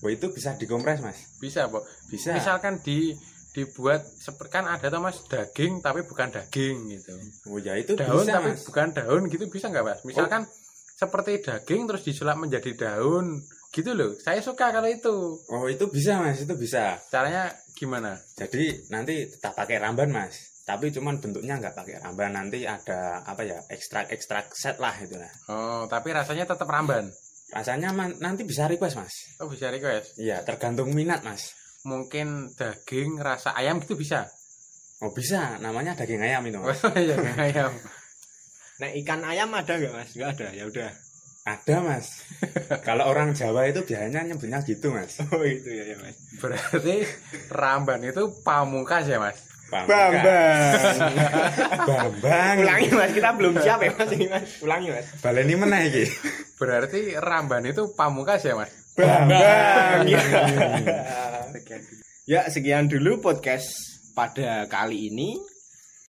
Wah 0.00 0.10
itu 0.10 0.28
bisa 0.28 0.52
dikompres 0.54 1.00
mas. 1.00 1.16
bisa 1.38 1.64
kok 1.66 1.80
Bisa. 2.06 2.32
misalkan 2.32 2.76
di 2.78 3.16
dibuat 3.50 4.04
seperti 4.04 4.52
kan 4.52 4.68
ada 4.68 4.86
tuh 4.86 5.00
mas 5.00 5.16
daging 5.24 5.80
tapi 5.80 6.04
bukan 6.04 6.28
daging 6.28 6.76
gitu 6.90 7.16
Oh 7.46 7.56
ya 7.56 7.74
itu 7.74 7.96
daun 7.96 8.20
bisa 8.20 8.36
tapi 8.36 8.52
mas. 8.52 8.62
bukan 8.62 8.88
daun 8.92 9.22
gitu 9.26 9.44
bisa 9.46 9.66
nggak 9.66 9.82
mas 9.82 10.00
misalkan 10.04 10.44
seperti 10.92 11.40
daging 11.40 11.88
terus 11.88 12.02
disulap 12.02 12.36
menjadi 12.36 12.70
daun 12.76 13.40
gitu 13.70 13.90
loh 13.90 14.12
saya 14.14 14.38
suka 14.38 14.68
kalau 14.68 14.86
itu 14.86 15.16
Oh 15.48 15.64
itu 15.64 15.88
bisa 15.88 16.20
mas, 16.20 16.36
itu 16.38 16.52
bisa. 16.52 17.00
caranya 17.08 17.48
gimana 17.80 18.12
Jadi 18.36 18.86
nanti 18.86 19.24
tetap 19.26 19.56
pakai 19.56 19.80
ramban 19.80 20.12
mas. 20.12 20.36
Tapi 20.62 20.92
cuman 20.92 21.16
bentuknya 21.16 21.56
nggak 21.56 21.72
pakai 21.72 21.96
ramban. 21.98 22.30
Nanti 22.30 22.62
ada 22.62 23.24
apa 23.24 23.40
ya 23.40 23.56
ekstrak 23.66 24.06
ekstrak 24.08 24.52
set 24.52 24.76
lah 24.76 24.92
itu 24.94 25.16
lah. 25.16 25.32
oh 25.48 25.82
tapi 25.86 26.12
rasanya 26.12 26.44
tetap 26.44 26.68
ramban 26.68 27.08
Rasanya 27.50 27.90
man- 27.90 28.20
nanti 28.20 28.44
bisa 28.44 28.68
request 28.68 28.94
mas. 28.94 29.14
oh 29.40 29.48
bisa 29.48 29.66
request 29.68 30.14
Iya 30.14 30.44
tergantung 30.44 30.92
minat 30.92 31.24
mas. 31.24 31.56
mungkin 31.82 32.52
daging 32.54 33.16
rasa 33.18 33.50
ayam 33.52 33.80
gitu 33.80 33.96
bisa 33.96 34.28
Oh 35.00 35.08
bisa, 35.10 35.56
namanya 35.58 35.96
daging 35.96 36.20
ayam 36.20 36.44
itu. 36.44 36.60
oh 36.60 36.68
Mas. 36.68 36.84
iya 36.94 37.16
ayam 37.40 37.72
nah 38.80 38.88
ikan 38.94 39.20
ayam 39.22 39.48
ada 39.50 39.72
nggak 39.72 39.92
mas 39.92 40.10
nggak 40.12 40.30
ada 40.36 40.48
ya 40.52 40.64
udah 40.64 40.90
Ada 41.40 41.80
mas. 41.80 42.20
Kalau 42.86 43.08
orang 43.08 43.32
Jawa 43.32 43.64
itu 43.64 43.80
biasanya 43.82 44.28
nyebutnya 44.28 44.60
gitu 44.60 44.92
mas. 44.92 45.18
oh 45.24 45.40
itu 45.40 45.68
ya, 45.72 45.94
ya 45.94 45.96
mas 46.00 46.16
berarti 46.40 47.04
ramban 47.52 48.00
itu 48.04 48.22
pamungkas 48.40 49.04
ya 49.06 49.20
mas 49.20 49.36
Bambang. 49.70 50.18
Bambang. 51.88 52.56
ulangi 52.58 52.90
mas 52.90 53.12
kita 53.14 53.30
belum 53.38 53.54
siap 53.62 53.78
ya 53.86 53.90
mas 53.94 54.10
ini 54.10 54.26
mas 54.26 54.50
ulangi 54.66 54.88
mas 54.90 55.06
Baleni 55.22 55.54
mana 55.54 55.86
iki? 55.86 56.10
berarti 56.58 57.14
ramban 57.22 57.62
itu 57.70 57.94
pamungkas 57.94 58.42
ya 58.42 58.58
mas 58.58 58.72
Bambang 58.98 60.10
ya. 60.10 60.20
ya 62.34 62.40
sekian 62.50 62.90
dulu 62.90 63.22
podcast 63.22 63.70
pada 64.18 64.66
kali 64.66 65.06
ini 65.14 65.38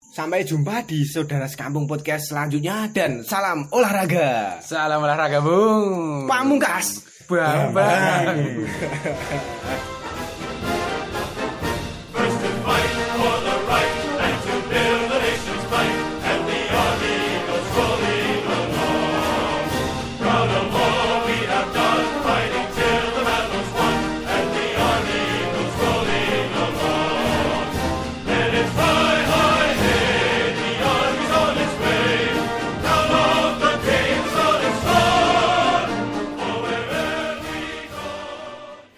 sampai 0.09 0.41
jumpa 0.41 0.85
di 0.89 1.05
saudara 1.05 1.45
sekampung 1.45 1.85
podcast 1.85 2.33
selanjutnya 2.33 2.89
dan 2.89 3.21
salam 3.21 3.69
olahraga. 3.69 4.57
Salam 4.65 5.05
olahraga 5.05 5.39
bung. 5.41 6.25
Pamungkas. 6.25 7.05
Bambang 7.29 8.41